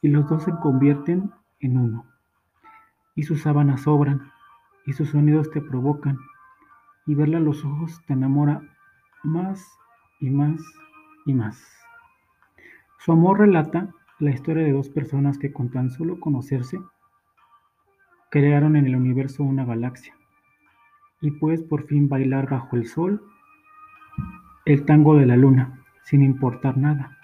y 0.00 0.08
los 0.08 0.28
dos 0.28 0.44
se 0.44 0.52
convierten 0.52 1.32
en 1.60 1.78
uno. 1.78 2.06
Y 3.14 3.22
sus 3.24 3.42
sábanas 3.42 3.82
sobran 3.82 4.30
y 4.86 4.92
sus 4.92 5.10
sonidos 5.10 5.50
te 5.50 5.60
provocan 5.60 6.18
y 7.06 7.14
verla 7.14 7.38
a 7.38 7.40
los 7.40 7.64
ojos 7.64 8.00
te 8.06 8.12
enamora 8.12 8.62
más 9.22 9.64
y 10.20 10.30
más 10.30 10.60
y 11.26 11.34
más. 11.34 11.62
Su 12.98 13.12
amor 13.12 13.40
relata 13.40 13.92
la 14.22 14.30
historia 14.30 14.62
de 14.62 14.72
dos 14.72 14.88
personas 14.88 15.36
que 15.36 15.52
con 15.52 15.68
tan 15.68 15.90
solo 15.90 16.20
conocerse 16.20 16.78
crearon 18.30 18.76
en 18.76 18.86
el 18.86 18.94
universo 18.94 19.42
una 19.42 19.64
galaxia 19.64 20.14
y 21.20 21.32
puedes 21.32 21.62
por 21.62 21.86
fin 21.88 22.08
bailar 22.08 22.48
bajo 22.48 22.76
el 22.76 22.86
sol 22.86 23.20
el 24.64 24.84
tango 24.84 25.16
de 25.16 25.26
la 25.26 25.36
luna, 25.36 25.82
sin 26.04 26.22
importar 26.22 26.78
nada. 26.78 27.18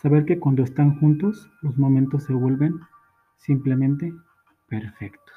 Saber 0.00 0.24
que 0.26 0.38
cuando 0.38 0.62
están 0.62 0.96
juntos 1.00 1.50
los 1.60 1.76
momentos 1.76 2.22
se 2.22 2.32
vuelven 2.32 2.78
simplemente 3.36 4.14
perfectos. 4.68 5.34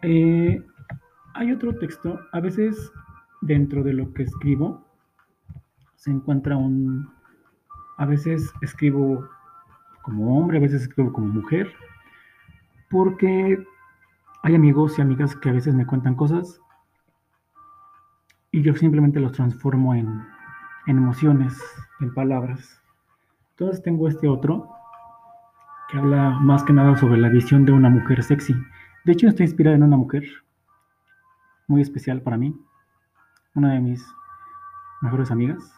Eh, 0.00 0.64
hay 1.34 1.52
otro 1.52 1.76
texto, 1.76 2.20
a 2.32 2.40
veces 2.40 2.90
dentro 3.42 3.82
de 3.82 3.92
lo 3.92 4.14
que 4.14 4.22
escribo 4.22 4.82
se 5.94 6.10
encuentra 6.10 6.56
un... 6.56 7.12
A 7.96 8.06
veces 8.06 8.52
escribo 8.60 9.28
como 10.02 10.38
hombre, 10.38 10.58
a 10.58 10.60
veces 10.60 10.82
escribo 10.82 11.12
como 11.12 11.28
mujer, 11.28 11.72
porque 12.90 13.64
hay 14.42 14.54
amigos 14.54 14.98
y 14.98 15.02
amigas 15.02 15.34
que 15.36 15.48
a 15.48 15.52
veces 15.52 15.74
me 15.74 15.86
cuentan 15.86 16.14
cosas 16.14 16.60
y 18.54 18.62
yo 18.62 18.72
simplemente 18.74 19.18
los 19.18 19.32
transformo 19.32 19.96
en, 19.96 20.24
emociones, 20.86 21.60
en 21.98 22.14
palabras. 22.14 22.80
Entonces 23.50 23.82
tengo 23.82 24.06
este 24.06 24.28
otro 24.28 24.68
que 25.90 25.98
habla 25.98 26.38
más 26.40 26.62
que 26.62 26.72
nada 26.72 26.96
sobre 26.96 27.18
la 27.18 27.30
visión 27.30 27.64
de 27.64 27.72
una 27.72 27.90
mujer 27.90 28.22
sexy. 28.22 28.54
De 29.04 29.12
hecho, 29.12 29.26
está 29.26 29.42
inspirada 29.42 29.74
en 29.74 29.82
una 29.82 29.96
mujer 29.96 30.22
muy 31.66 31.80
especial 31.80 32.22
para 32.22 32.36
mí, 32.36 32.54
una 33.56 33.72
de 33.72 33.80
mis 33.80 34.06
mejores 35.00 35.32
amigas, 35.32 35.74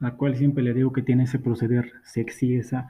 la 0.00 0.12
cual 0.12 0.36
siempre 0.36 0.62
le 0.62 0.74
digo 0.74 0.92
que 0.92 1.02
tiene 1.02 1.24
ese 1.24 1.38
proceder 1.38 1.92
sexy, 2.04 2.56
esa 2.56 2.88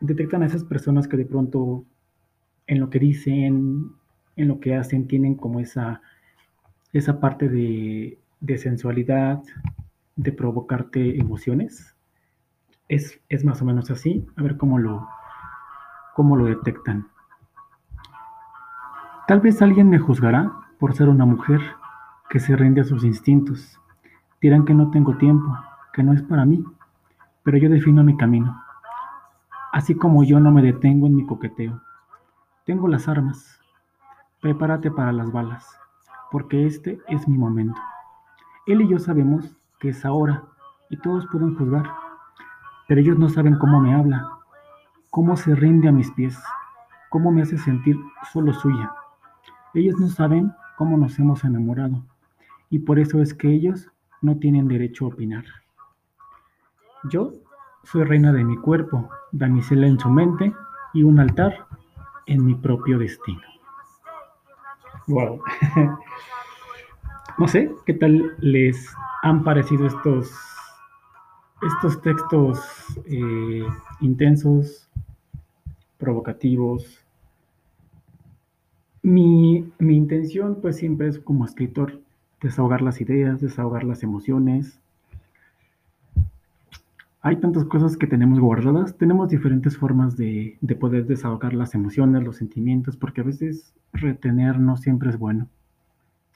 detectan 0.00 0.42
a 0.42 0.46
esas 0.46 0.64
personas 0.64 1.08
que 1.08 1.16
de 1.16 1.24
pronto 1.24 1.84
en 2.66 2.80
lo 2.80 2.90
que 2.90 2.98
dicen, 2.98 3.92
en 4.36 4.48
lo 4.48 4.60
que 4.60 4.76
hacen, 4.76 5.06
tienen 5.06 5.36
como 5.36 5.60
esa, 5.60 6.02
esa 6.92 7.20
parte 7.20 7.48
de, 7.48 8.18
sensualidad, 8.58 9.42
de 10.16 10.32
provocarte 10.32 11.18
emociones. 11.18 11.94
Es, 12.88 13.20
es, 13.28 13.44
más 13.44 13.62
o 13.62 13.64
menos 13.64 13.90
así, 13.90 14.26
a 14.36 14.42
ver 14.42 14.56
cómo 14.56 14.78
lo, 14.78 15.08
cómo 16.14 16.36
lo 16.36 16.46
detectan. 16.46 17.08
Tal 19.26 19.40
vez 19.40 19.60
alguien 19.62 19.88
me 19.88 19.98
juzgará 19.98 20.52
por 20.78 20.94
ser 20.94 21.08
una 21.08 21.24
mujer 21.24 21.60
que 22.28 22.38
se 22.38 22.54
rinde 22.56 22.80
a 22.80 22.84
sus 22.84 23.04
instintos. 23.04 23.80
Dirán 24.40 24.64
que 24.64 24.74
no 24.74 24.90
tengo 24.90 25.16
tiempo, 25.16 25.56
que 25.96 26.02
no 26.02 26.12
es 26.12 26.22
para 26.22 26.44
mí, 26.44 26.62
pero 27.42 27.56
yo 27.56 27.70
defino 27.70 28.04
mi 28.04 28.18
camino. 28.18 28.62
Así 29.72 29.94
como 29.94 30.24
yo 30.24 30.38
no 30.38 30.52
me 30.52 30.60
detengo 30.60 31.06
en 31.06 31.16
mi 31.16 31.24
coqueteo. 31.24 31.80
Tengo 32.66 32.86
las 32.86 33.08
armas. 33.08 33.58
Prepárate 34.42 34.90
para 34.90 35.10
las 35.10 35.32
balas, 35.32 35.66
porque 36.30 36.66
este 36.66 37.00
es 37.08 37.26
mi 37.26 37.38
momento. 37.38 37.80
Él 38.66 38.82
y 38.82 38.88
yo 38.88 38.98
sabemos 38.98 39.56
que 39.80 39.88
es 39.88 40.04
ahora 40.04 40.44
y 40.90 40.98
todos 40.98 41.26
pueden 41.32 41.56
juzgar, 41.56 41.90
pero 42.86 43.00
ellos 43.00 43.18
no 43.18 43.30
saben 43.30 43.56
cómo 43.56 43.80
me 43.80 43.94
habla, 43.94 44.28
cómo 45.08 45.34
se 45.38 45.54
rinde 45.54 45.88
a 45.88 45.92
mis 45.92 46.10
pies, 46.10 46.38
cómo 47.08 47.32
me 47.32 47.40
hace 47.40 47.56
sentir 47.56 47.96
solo 48.34 48.52
suya. 48.52 48.92
Ellos 49.72 49.98
no 49.98 50.08
saben 50.08 50.52
cómo 50.76 50.98
nos 50.98 51.18
hemos 51.18 51.42
enamorado 51.42 52.04
y 52.68 52.80
por 52.80 52.98
eso 52.98 53.22
es 53.22 53.32
que 53.32 53.50
ellos 53.50 53.90
no 54.20 54.36
tienen 54.36 54.68
derecho 54.68 55.06
a 55.06 55.08
opinar. 55.08 55.44
Yo 57.04 57.32
soy 57.84 58.04
reina 58.04 58.32
de 58.32 58.44
mi 58.44 58.56
cuerpo, 58.56 59.08
damisela 59.32 59.86
en 59.86 59.98
su 59.98 60.08
mente 60.08 60.52
y 60.92 61.02
un 61.02 61.20
altar 61.20 61.66
en 62.26 62.44
mi 62.44 62.54
propio 62.54 62.98
destino. 62.98 63.42
Wow. 65.06 65.40
no 67.38 67.48
sé 67.48 67.70
qué 67.84 67.94
tal 67.94 68.34
les 68.38 68.92
han 69.22 69.44
parecido 69.44 69.86
estos, 69.86 70.32
estos 71.62 72.00
textos 72.02 72.60
eh, 73.06 73.64
intensos, 74.00 74.88
provocativos. 75.98 77.04
Mi, 79.02 79.72
mi 79.78 79.96
intención 79.96 80.58
pues 80.60 80.76
siempre 80.76 81.08
es 81.08 81.18
como 81.20 81.44
escritor 81.44 82.00
desahogar 82.40 82.82
las 82.82 83.00
ideas, 83.00 83.40
desahogar 83.40 83.84
las 83.84 84.02
emociones, 84.02 84.80
hay 87.26 87.40
tantas 87.40 87.64
cosas 87.64 87.96
que 87.96 88.06
tenemos 88.06 88.38
guardadas, 88.38 88.96
tenemos 88.96 89.28
diferentes 89.28 89.76
formas 89.76 90.16
de, 90.16 90.60
poder 90.78 91.06
desahogar 91.06 91.54
las 91.54 91.74
emociones, 91.74 92.22
los 92.22 92.36
sentimientos, 92.36 92.96
porque 92.96 93.20
a 93.20 93.24
veces 93.24 93.74
retener 93.92 94.60
no 94.60 94.76
siempre 94.76 95.10
es 95.10 95.18
bueno. 95.18 95.48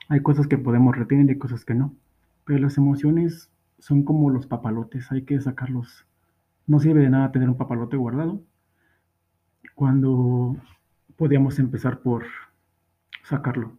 Hay 0.08 0.20
cosas 0.20 0.48
que 0.48 0.58
podemos 0.58 0.96
retener 0.96 1.30
y 1.30 1.38
cosas 1.38 1.64
que 1.64 1.76
no, 1.76 1.94
pero 2.44 2.58
las 2.58 2.76
emociones 2.76 3.52
son 3.78 4.02
como 4.02 4.30
los 4.30 4.48
papalotes, 4.48 5.12
hay 5.12 5.22
que 5.22 5.40
sacarlos. 5.40 6.06
No 6.66 6.80
sirve 6.80 7.02
de 7.02 7.10
nada 7.10 7.30
tener 7.30 7.48
un 7.48 7.56
papalote 7.56 7.96
guardado 7.96 8.42
cuando 9.76 10.56
podíamos 11.14 11.60
empezar 11.60 12.00
por 12.00 12.24
sacarlo 13.22 13.78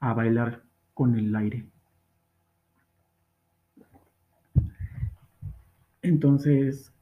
a 0.00 0.14
bailar 0.14 0.62
con 0.94 1.16
el 1.16 1.36
aire. 1.36 1.66
Entonces, 6.06 6.92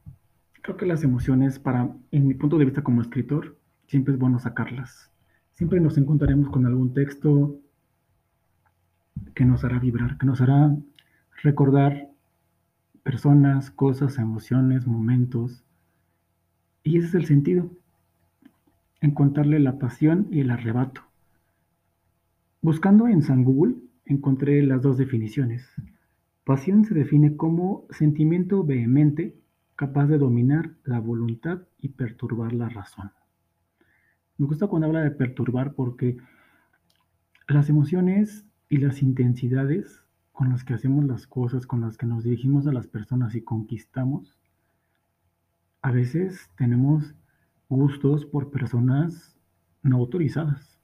creo 0.63 0.77
que 0.77 0.87
las 0.87 1.03
emociones, 1.03 1.59
para, 1.59 1.95
en 2.09 2.27
mi 2.27 2.33
punto 2.33 2.57
de 2.57 2.65
vista 2.65 2.83
como 2.83 3.03
escritor, 3.03 3.55
siempre 3.85 4.15
es 4.15 4.19
bueno 4.19 4.39
sacarlas. 4.39 5.11
Siempre 5.53 5.79
nos 5.79 5.99
encontraremos 5.99 6.49
con 6.49 6.65
algún 6.65 6.95
texto 6.95 7.59
que 9.35 9.45
nos 9.45 9.63
hará 9.63 9.77
vibrar, 9.77 10.17
que 10.17 10.25
nos 10.25 10.41
hará 10.41 10.75
recordar 11.43 12.09
personas, 13.03 13.69
cosas, 13.69 14.17
emociones, 14.17 14.87
momentos 14.87 15.63
Y 16.81 16.97
ese 16.97 17.09
es 17.09 17.15
el 17.15 17.25
sentido, 17.25 17.69
encontrarle 19.01 19.59
la 19.59 19.77
pasión 19.77 20.27
y 20.31 20.39
el 20.39 20.49
arrebato. 20.49 21.01
Buscando 22.63 23.07
en 23.07 23.21
San 23.21 23.43
Google, 23.43 23.75
encontré 24.05 24.63
las 24.63 24.81
dos 24.81 24.97
definiciones. 24.97 25.69
Pasión 26.45 26.85
se 26.85 26.93
define 26.93 27.35
como 27.35 27.87
sentimiento 27.89 28.63
vehemente 28.63 29.35
capaz 29.75 30.05
de 30.05 30.19
dominar 30.19 30.75
la 30.83 30.99
voluntad 30.99 31.63
y 31.79 31.89
perturbar 31.89 32.53
la 32.53 32.69
razón. 32.69 33.11
Me 34.37 34.45
gusta 34.45 34.67
cuando 34.67 34.85
habla 34.85 35.01
de 35.01 35.09
perturbar 35.09 35.73
porque 35.73 36.17
las 37.47 37.67
emociones 37.69 38.45
y 38.69 38.77
las 38.77 39.01
intensidades 39.01 40.03
con 40.33 40.49
las 40.49 40.63
que 40.63 40.75
hacemos 40.75 41.03
las 41.05 41.25
cosas, 41.25 41.65
con 41.65 41.81
las 41.81 41.97
que 41.97 42.05
nos 42.05 42.23
dirigimos 42.23 42.67
a 42.67 42.73
las 42.73 42.85
personas 42.85 43.33
y 43.33 43.41
conquistamos, 43.41 44.37
a 45.81 45.91
veces 45.91 46.51
tenemos 46.57 47.15
gustos 47.69 48.25
por 48.25 48.51
personas 48.51 49.35
no 49.81 49.97
autorizadas. 49.97 50.79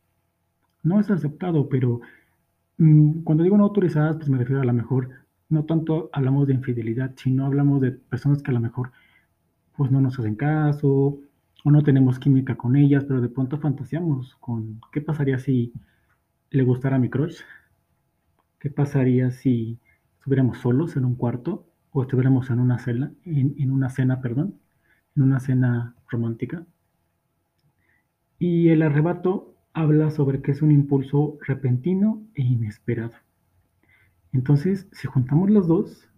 No 0.82 1.00
es 1.00 1.12
aceptado, 1.12 1.70
pero 1.70 2.02
mm, 2.78 3.22
cuando 3.22 3.44
digo 3.44 3.58
no 3.58 3.66
autorizadas, 3.66 4.16
pues 4.18 4.30
me 4.30 4.40
refiero 4.40 4.62
a 4.62 4.66
lo 4.66 4.74
mejor, 4.74 5.21
no 5.52 5.66
tanto 5.66 6.10
hablamos 6.14 6.48
de 6.48 6.54
infidelidad, 6.54 7.14
sino 7.16 7.46
hablamos 7.46 7.82
de 7.82 7.92
personas 7.92 8.42
que 8.42 8.52
a 8.52 8.54
lo 8.54 8.60
mejor 8.60 8.92
pues 9.76 9.92
no 9.92 10.02
nos 10.02 10.20
hacen 10.20 10.36
caso 10.36 11.20
o 11.64 11.72
no 11.72 11.84
tenemos 11.84 12.20
química 12.20 12.56
con 12.56 12.76
ellas, 12.76 13.04
pero 13.06 13.22
de 13.22 13.30
pronto 13.30 13.58
fantaseamos 13.60 14.36
con 14.40 14.82
qué 14.92 15.02
pasaría 15.02 15.40
si 15.40 15.74
le 16.50 16.64
gustara 16.64 17.00
mi 17.00 17.10
crush, 17.10 17.42
qué 18.60 18.70
pasaría 18.70 19.32
si 19.32 19.80
estuviéramos 20.18 20.60
solos 20.60 20.96
en 20.98 21.06
un 21.06 21.16
cuarto 21.16 21.68
o 21.92 22.04
estuviéramos 22.04 22.50
en 22.50 22.60
una 22.60 22.80
cena, 22.80 23.12
en 23.26 23.72
una 23.72 23.90
cena, 23.90 24.22
perdón, 24.22 24.60
en 25.16 25.24
una 25.24 25.40
cena 25.40 25.96
romántica. 26.10 26.66
Y 28.40 28.70
el 28.70 28.82
arrebato 28.82 29.56
habla 29.74 30.12
sobre 30.12 30.42
que 30.42 30.52
es 30.52 30.62
un 30.62 30.72
impulso 30.72 31.38
repentino 31.46 32.24
e 32.34 32.44
inesperado. 32.44 33.14
Entonces, 34.34 34.88
si 34.94 35.08
juntamos 35.08 35.50
los 35.50 35.68
dos, 35.68 36.10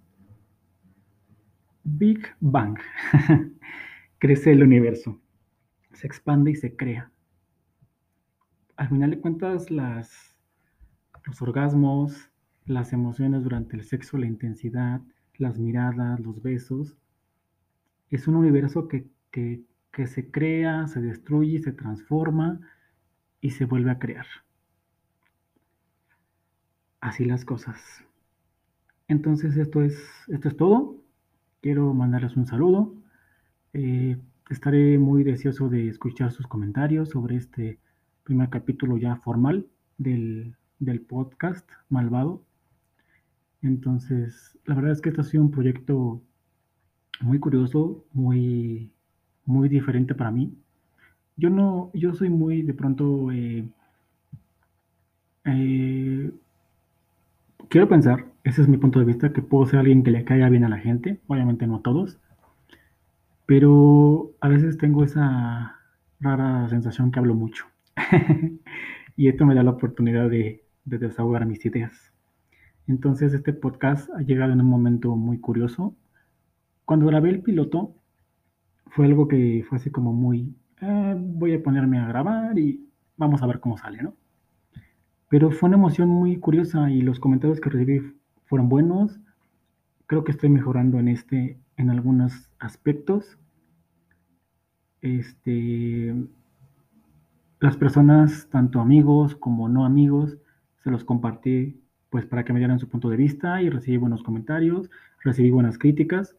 Big 1.84 2.21
Bang, 2.39 2.78
crece 4.19 4.52
el 4.52 4.63
universo, 4.63 5.19
se 5.91 6.08
expande 6.08 6.52
y 6.52 6.56
se 6.56 6.76
crea. 6.76 7.12
Al 8.76 8.89
final 8.89 9.12
de 9.12 9.19
cuentas, 9.19 9.71
las, 9.71 10.36
los 11.26 11.41
orgasmos, 11.41 12.32
las 12.65 12.93
emociones 12.93 13.43
durante 13.43 13.76
el 13.76 13.84
sexo, 13.84 14.17
la 14.17 14.28
intensidad, 14.28 15.02
las 15.38 15.58
miradas, 15.58 16.19
los 16.19 16.41
besos, 16.41 16.95
es 18.10 18.28
un 18.28 18.36
universo 18.36 18.88
que 18.88 19.08
se 20.06 20.30
crea, 20.30 20.88
se 20.88 21.02
destruye, 21.02 21.60
se 21.60 21.73
transforma 21.73 22.62
y 23.41 23.49
se 23.52 23.65
vuelve 23.65 23.91
a 23.91 23.99
crear. 23.99 24.28
Así 27.04 27.26
las 27.26 27.44
cosas. 27.44 27.76
Entonces 29.10 29.58
esto 29.58 29.82
es, 29.82 30.02
esto 30.30 30.48
es 30.48 30.56
todo. 30.56 30.96
Quiero 31.62 31.94
mandarles 31.94 32.38
un 32.38 32.46
saludo. 32.46 32.96
Eh, 33.74 34.18
estaré 34.50 34.98
muy 34.98 35.26
deseoso 35.26 35.68
de 35.68 35.89
escuchar 35.89 36.32
sus 36.32 36.48
comentarios 36.48 37.10
sobre 37.10 37.36
este 37.36 37.78
primer 38.24 38.50
capítulo 38.50 38.96
ya 38.96 39.18
formal 39.18 39.68
del, 39.98 40.56
del 40.80 41.02
podcast 41.02 41.70
Malvado. 41.89 42.42
Entonces, 43.62 44.58
la 44.63 44.74
verdad 44.74 44.94
es 44.94 45.02
que 45.02 45.10
este 45.10 45.20
ha 45.20 45.26
sido 45.26 45.44
un 45.44 45.52
proyecto 45.52 46.22
muy 47.20 47.38
curioso, 47.38 48.06
muy, 48.13 48.94
muy 49.44 49.68
diferente 49.68 50.16
para 50.16 50.32
mí. 50.32 50.58
Yo 51.36 51.50
no, 51.50 51.92
yo 51.94 52.13
soy 52.13 52.30
muy 52.30 52.62
de 52.62 52.74
pronto, 52.74 53.30
eh, 53.34 53.68
eh, 55.44 56.32
quiero 57.74 57.90
pensar, 57.90 58.28
ese 58.44 58.62
es 58.62 58.68
mi 58.68 58.78
punto 58.78 59.00
de 59.00 59.06
vista, 59.06 59.34
que 59.34 59.42
puedo 59.42 59.66
ser 59.66 59.80
alguien 59.80 60.04
que 60.04 60.12
le 60.12 60.24
caiga 60.26 60.48
bien 60.48 60.64
a 60.64 60.70
la 60.70 60.78
gente, 60.78 61.20
obviamente 61.26 61.66
no 61.66 61.78
a 61.78 61.82
todos, 61.82 62.20
pero 63.48 64.32
a 64.42 64.48
veces 64.48 64.78
tengo 64.78 65.04
esa 65.04 65.80
rara 66.20 66.70
sensación 66.70 67.12
que 67.12 67.18
hablo 67.18 67.34
mucho. 67.34 67.66
y 69.18 69.28
esto 69.28 69.48
me 69.48 69.56
da 69.56 69.64
la 69.64 69.72
oportunidad 69.72 70.30
de, 70.30 70.64
de 70.86 70.98
desahogar 71.00 71.48
mis 71.48 71.66
ideas. 71.66 72.14
Entonces 72.86 73.34
este 73.34 73.54
podcast 73.54 74.08
ha 74.16 74.22
llegado 74.22 74.54
en 74.54 74.62
un 74.62 74.68
momento 74.68 75.16
muy 75.16 75.40
curioso 75.40 75.96
cuando 76.86 77.08
grabé 77.08 77.32
el 77.32 77.42
piloto, 77.42 77.96
fue 78.92 79.08
algo 79.08 79.28
que 79.28 79.66
fue 79.68 79.80
así 79.80 79.90
como 79.90 80.14
muy, 80.14 80.56
ah, 80.80 81.16
voy 81.18 81.56
a 81.56 81.64
ponerme 81.64 81.98
a 81.98 82.08
grabar 82.08 82.60
y 82.60 82.88
vamos 83.18 83.42
a 83.42 83.48
ver 83.48 83.60
cómo 83.60 83.80
sale, 83.80 84.04
¿no? 84.04 84.16
Pero 85.34 85.50
fue 85.50 85.65
una 85.65 85.78
emoción 85.78 86.10
muy 86.10 86.38
curiosa 86.38 86.91
y 86.91 87.02
los 87.02 87.19
comentarios 87.19 87.60
que 87.60 87.72
recibí 87.72 88.02
fueron 88.46 88.69
buenos. 88.69 89.19
Creo 90.06 90.24
que 90.24 90.32
estoy 90.32 90.50
mejorando 90.50 91.00
en 91.00 91.08
este, 91.08 91.58
en 91.76 91.89
algunos 91.89 92.52
aspectos. 92.60 93.39
Este, 95.02 96.13
las 97.60 97.78
personas, 97.78 98.48
tanto 98.52 98.80
amigos 98.80 99.36
como 99.36 99.67
no 99.69 99.86
amigos, 99.86 100.38
se 100.84 100.91
los 100.91 101.04
compartí 101.04 101.82
pues 102.12 102.28
para 102.28 102.46
que 102.46 102.54
me 102.54 102.60
dieran 102.60 102.78
su 102.78 102.88
punto 102.88 103.10
de 103.10 103.17
vista 103.17 103.60
y 103.60 103.72
recibí 103.72 103.98
buenos 103.98 104.22
comentarios, 104.22 104.91
recibí 105.24 105.50
buenas 105.50 105.80
críticas 105.80 106.36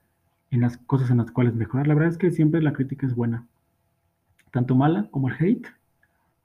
en 0.52 0.60
las 0.60 0.76
cosas 0.76 1.10
en 1.10 1.16
las 1.16 1.32
cuales 1.32 1.56
mejorar. 1.56 1.88
La 1.88 1.94
verdad 1.94 2.12
es 2.12 2.18
que 2.18 2.30
siempre 2.30 2.62
la 2.62 2.72
crítica 2.72 3.08
es 3.08 3.16
buena, 3.16 3.44
tanto 4.52 4.76
mala 4.76 5.08
como 5.10 5.30
el 5.30 5.34
hate. 5.40 5.66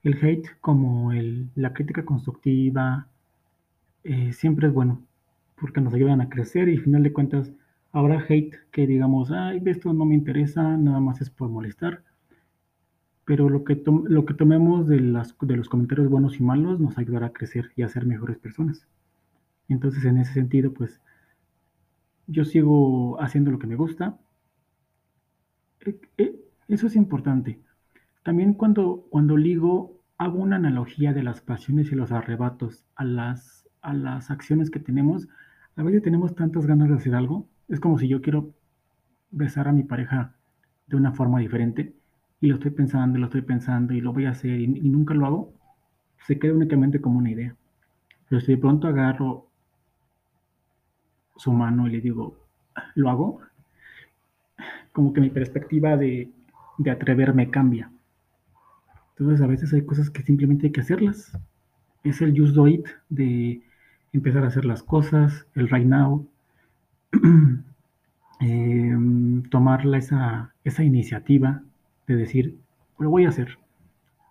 El 0.03 0.17
hate 0.23 0.47
como 0.61 1.11
el, 1.11 1.49
la 1.55 1.73
crítica 1.73 2.05
constructiva 2.05 3.07
eh, 4.03 4.33
siempre 4.33 4.67
es 4.67 4.73
bueno, 4.73 5.01
porque 5.59 5.81
nos 5.81 5.93
ayudan 5.93 6.21
a 6.21 6.29
crecer 6.29 6.69
y 6.69 6.77
al 6.77 6.83
final 6.83 7.03
de 7.03 7.13
cuentas 7.13 7.51
habrá 7.91 8.23
hate 8.27 8.55
que 8.71 8.87
digamos, 8.87 9.31
ay, 9.31 9.61
esto 9.65 9.93
no 9.93 10.05
me 10.05 10.15
interesa, 10.15 10.77
nada 10.77 10.99
más 10.99 11.21
es 11.21 11.29
por 11.29 11.49
molestar. 11.49 12.03
Pero 13.25 13.49
lo 13.49 13.63
que, 13.63 13.81
lo 13.85 14.25
que 14.25 14.33
tomemos 14.33 14.87
de, 14.87 14.99
las, 15.01 15.35
de 15.39 15.55
los 15.55 15.69
comentarios 15.69 16.09
buenos 16.09 16.39
y 16.39 16.43
malos 16.43 16.79
nos 16.79 16.97
ayudará 16.97 17.27
a 17.27 17.33
crecer 17.33 17.71
y 17.75 17.83
a 17.83 17.89
ser 17.89 18.05
mejores 18.05 18.37
personas. 18.37 18.87
Entonces, 19.67 20.03
en 20.05 20.17
ese 20.17 20.33
sentido, 20.33 20.73
pues 20.73 20.99
yo 22.27 22.45
sigo 22.45 23.21
haciendo 23.21 23.51
lo 23.51 23.59
que 23.59 23.67
me 23.67 23.75
gusta. 23.75 24.17
Eh, 25.85 25.99
eh, 26.17 26.39
eso 26.67 26.87
es 26.87 26.95
importante. 26.95 27.59
También 28.23 28.53
cuando, 28.53 29.05
cuando 29.09 29.37
ligo, 29.37 30.01
hago 30.17 30.39
una 30.39 30.57
analogía 30.57 31.13
de 31.13 31.23
las 31.23 31.41
pasiones 31.41 31.91
y 31.91 31.95
los 31.95 32.11
arrebatos 32.11 32.85
a 32.95 33.03
las, 33.03 33.67
a 33.81 33.93
las 33.93 34.31
acciones 34.31 34.69
que 34.69 34.79
tenemos. 34.79 35.27
A 35.75 35.83
veces 35.83 36.03
tenemos 36.03 36.35
tantas 36.35 36.65
ganas 36.65 36.89
de 36.89 36.95
hacer 36.95 37.15
algo. 37.15 37.47
Es 37.67 37.79
como 37.79 37.97
si 37.97 38.07
yo 38.07 38.21
quiero 38.21 38.53
besar 39.31 39.67
a 39.67 39.71
mi 39.71 39.83
pareja 39.83 40.35
de 40.87 40.95
una 40.97 41.11
forma 41.11 41.39
diferente 41.39 41.93
y 42.41 42.47
lo 42.47 42.55
estoy 42.55 42.71
pensando, 42.71 43.19
lo 43.19 43.25
estoy 43.25 43.41
pensando 43.41 43.93
y 43.93 44.01
lo 44.01 44.13
voy 44.13 44.25
a 44.25 44.31
hacer 44.31 44.59
y, 44.59 44.65
y 44.65 44.89
nunca 44.89 45.13
lo 45.13 45.25
hago. 45.25 45.53
Se 46.25 46.39
queda 46.39 46.53
únicamente 46.53 46.99
como 47.01 47.19
una 47.19 47.31
idea. 47.31 47.55
Pero 48.27 48.41
si 48.41 48.51
de 48.53 48.57
pronto 48.57 48.87
agarro 48.87 49.49
su 51.39 51.51
mano 51.53 51.87
y 51.87 51.91
le 51.91 52.01
digo, 52.01 52.37
lo 52.95 53.09
hago, 53.09 53.41
como 54.91 55.13
que 55.13 55.21
mi 55.21 55.29
perspectiva 55.29 55.97
de, 55.97 56.29
atreverme 56.91 57.49
cambia. 57.49 57.91
Entonces 59.19 59.43
a 59.43 59.47
veces 59.47 59.73
hay 59.73 59.81
cosas 59.81 60.09
que 60.09 60.23
simplemente 60.23 60.67
hay 60.67 60.71
que 60.71 60.79
hacerlas. 60.79 61.37
Es 62.05 62.21
el 62.21 62.39
use 62.39 62.53
do 62.53 62.67
it 62.67 62.87
de 63.09 63.61
empezar 64.13 64.45
a 64.45 64.47
hacer 64.47 64.63
las 64.63 64.81
cosas, 64.81 65.45
el 65.55 65.69
right 65.69 65.85
now, 65.85 66.25
em, 68.39 69.43
tomar 69.49 69.85
esa, 69.93 70.53
esa 70.63 70.83
iniciativa 70.85 71.61
de 72.07 72.15
decir, 72.15 72.57
lo 72.97 73.09
voy 73.09 73.25
a 73.25 73.29
hacer. 73.29 73.59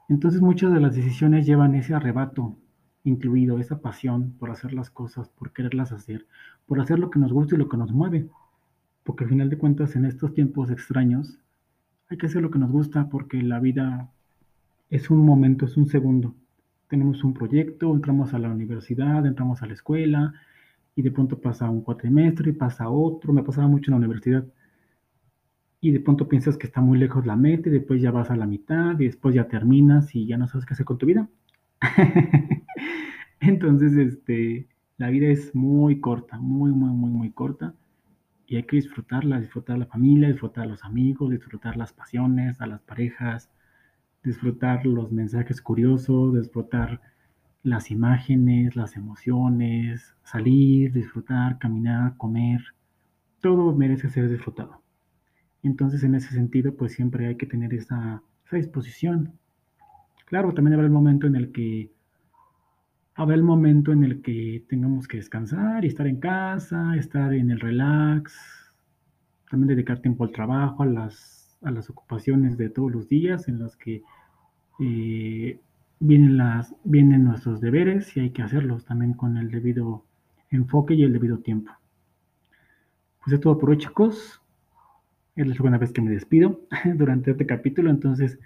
Entonces 0.09 0.41
muchas 0.41 0.73
de 0.73 0.81
las 0.81 0.95
decisiones 0.95 1.45
llevan 1.45 1.75
ese 1.75 1.95
arrebato 1.95 2.57
incluido 3.05 3.59
esa 3.59 3.81
pasión 3.81 4.33
por 4.39 4.51
hacer 4.51 4.73
las 4.73 4.91
cosas, 4.91 5.29
por 5.29 5.53
quererlas 5.53 5.93
hacer, 5.93 6.27
por 6.67 6.81
hacer 6.81 6.99
lo 6.99 7.11
que 7.11 7.19
nos 7.19 7.33
gusta 7.33 7.55
y 7.55 7.59
lo 7.59 7.69
que 7.69 7.77
nos 7.77 7.93
mueve. 7.93 8.27
Porque 9.05 9.25
al 9.25 9.31
final 9.31 9.51
de 9.51 9.59
cuentas, 9.59 9.97
en 9.97 10.07
estos 10.07 10.33
tiempos 10.33 10.71
extraños, 10.71 11.39
hay 12.09 12.17
que 12.17 12.27
hacer 12.27 12.41
lo 12.41 12.51
que 12.51 12.59
nos 12.59 12.71
gusta 12.71 13.09
porque 13.11 13.43
la 13.43 13.61
vida 13.61 14.11
es 14.91 15.11
un 15.11 15.25
momento, 15.25 15.67
es 15.67 15.77
un 15.77 15.87
segundo. 15.87 16.35
Tenemos 16.89 17.23
un 17.25 17.35
proyecto, 17.35 17.95
entramos 17.95 18.33
a 18.35 18.39
la 18.39 18.51
universidad, 18.51 19.27
entramos 19.27 19.63
a 19.63 19.67
la 19.67 19.75
escuela 19.75 20.35
y 20.95 21.03
de 21.03 21.11
pronto 21.11 21.41
pasa 21.41 21.69
un 21.71 21.83
cuatrimestre 21.83 22.53
pasa 22.55 22.89
otro. 22.89 23.33
Me 23.33 23.43
pasaba 23.43 23.69
mucho 23.69 23.91
en 23.91 23.93
la 23.93 23.99
universidad. 23.99 24.47
Y 25.81 25.93
de 25.93 26.01
pronto 26.01 26.29
piensas 26.29 26.57
que 26.57 26.67
está 26.67 26.81
muy 26.81 26.99
lejos 26.99 27.25
la 27.27 27.37
meta 27.37 27.69
y 27.69 27.73
después 27.73 28.03
ya 28.03 28.11
vas 28.11 28.31
a 28.31 28.37
la 28.37 28.47
mitad 28.47 28.99
y 28.99 29.05
después 29.05 29.35
ya 29.35 29.47
terminas 29.47 30.15
y 30.15 30.27
ya 30.27 30.37
no 30.37 30.49
sabes 30.49 30.67
qué 30.67 30.75
hacer 30.75 30.87
con 30.87 30.99
tu 30.99 31.07
vida. 31.07 31.29
Entonces, 33.41 33.97
este, 33.97 34.67
la 34.97 35.11
vida 35.11 35.29
es 35.29 35.55
muy 35.55 36.01
corta, 36.01 36.39
muy, 36.39 36.73
muy, 36.73 36.91
muy, 36.91 37.11
muy 37.11 37.31
corta. 37.31 37.75
y 38.47 38.57
hay 38.57 38.65
que 38.65 38.77
disfrutarla, 38.77 39.41
disfrutar 39.41 39.79
la 39.79 39.87
familia, 39.87 40.29
disfrutar 40.29 40.67
los 40.67 40.85
amigos, 40.85 41.31
disfrutar 41.31 41.77
las 41.77 41.93
pasiones, 41.93 42.61
a 42.61 42.67
las 42.67 42.81
parejas, 42.83 43.51
disfrutar 44.29 44.87
los 44.87 45.11
mensajes 45.11 45.61
curiosos, 45.61 46.35
disfrutar 46.35 47.01
las 47.63 47.91
imágenes, 47.91 48.77
las 48.77 48.97
emociones, 48.97 50.15
salir, 50.23 50.93
disfrutar, 50.93 51.59
caminar, 51.59 52.17
comer, 52.17 52.61
todo 53.41 53.75
merece 53.75 54.09
ser 54.09 54.29
disfrutado. 54.29 54.83
Entonces, 55.63 56.03
en 56.05 56.15
ese 56.15 56.31
sentido, 56.33 56.77
pues 56.77 56.93
siempre 56.93 57.27
hay 57.27 57.37
que 57.37 57.47
tener 57.47 57.75
esa, 57.75 58.23
disposición. 58.51 59.39
Claro, 60.27 60.55
también 60.55 60.75
habrá 60.75 60.87
el 60.87 60.93
momento 60.93 61.27
en 61.27 61.37
el 61.37 61.53
que 61.53 61.93
habrá 63.15 63.35
el 63.35 63.43
momento 63.43 63.93
en 63.93 64.05
el 64.05 64.23
que 64.23 64.65
tengamos 64.69 65.09
que 65.09 65.19
descansar 65.19 65.85
y 65.85 65.89
estar 65.89 66.07
en 66.07 66.21
casa, 66.21 66.97
estar 66.97 67.35
en 67.35 67.51
el 67.51 67.61
relax, 67.61 68.33
también 69.51 69.69
dedicar 69.69 70.01
tiempo 70.01 70.25
al 70.25 70.31
trabajo, 70.31 70.83
a 70.83 70.87
las, 70.87 71.59
a 71.63 71.71
las 71.71 71.91
ocupaciones 71.91 72.57
de 72.57 72.71
todos 72.71 72.91
los 72.91 73.09
días 73.09 73.49
en 73.49 73.59
las 73.59 73.77
que 73.77 74.03
eh, 74.79 75.59
vienen, 76.01 76.37
las, 76.37 76.75
vienen 76.85 77.25
nuestros 77.25 77.61
deberes 77.61 78.17
y 78.17 78.21
hay 78.21 78.31
que 78.31 78.43
hacerlos 78.43 78.85
también 78.85 79.15
con 79.15 79.37
el 79.37 79.51
debido 79.51 80.05
enfoque 80.51 80.95
y 80.95 81.03
el 81.03 81.13
debido 81.13 81.39
tiempo. 81.39 81.73
Pues 83.25 83.35
es 83.35 83.41
todo 83.41 83.59
por 83.59 83.71
hoy, 83.71 83.79
chicos. 83.79 84.41
Es 85.37 85.47
la 85.47 85.55
segunda 85.55 85.79
vez 85.79 85.93
que 85.93 86.03
me 86.03 86.11
despido 86.11 86.61
durante 86.95 87.33
este 87.33 87.47
capítulo, 87.47 87.91
entonces 87.91 88.39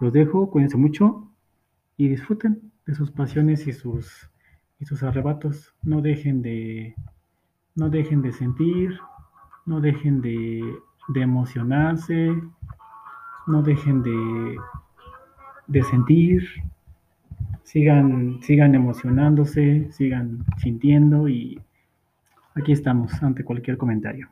los 0.00 0.12
dejo, 0.12 0.50
cuídense 0.50 0.76
mucho 0.76 1.30
y 1.96 2.08
disfruten 2.08 2.72
de 2.86 2.94
sus 2.94 3.10
pasiones 3.10 3.66
y 3.66 3.72
sus, 3.72 4.30
y 4.78 4.84
sus 4.84 5.02
arrebatos. 5.02 5.74
No 5.82 6.00
dejen 6.00 6.42
de, 6.42 6.94
no 7.74 7.90
dejen 7.90 8.22
de 8.22 8.32
sentir, 8.32 8.98
no 9.66 9.80
dejen 9.80 10.20
de, 10.20 10.62
de 11.08 11.20
emocionarse, 11.20 12.32
no 13.46 13.62
dejen 13.62 14.02
de, 14.02 14.56
de 15.68 15.82
sentir, 15.84 16.42
sigan, 17.62 18.40
sigan 18.42 18.74
emocionándose, 18.74 19.92
sigan 19.92 20.44
sintiendo 20.56 21.28
y 21.28 21.60
aquí 22.54 22.72
estamos 22.72 23.22
ante 23.22 23.44
cualquier 23.44 23.76
comentario. 23.76 24.28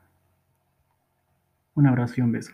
Un 1.75 1.87
abrazo 1.87 2.15
y 2.17 2.21
un 2.23 2.33
beso. 2.33 2.53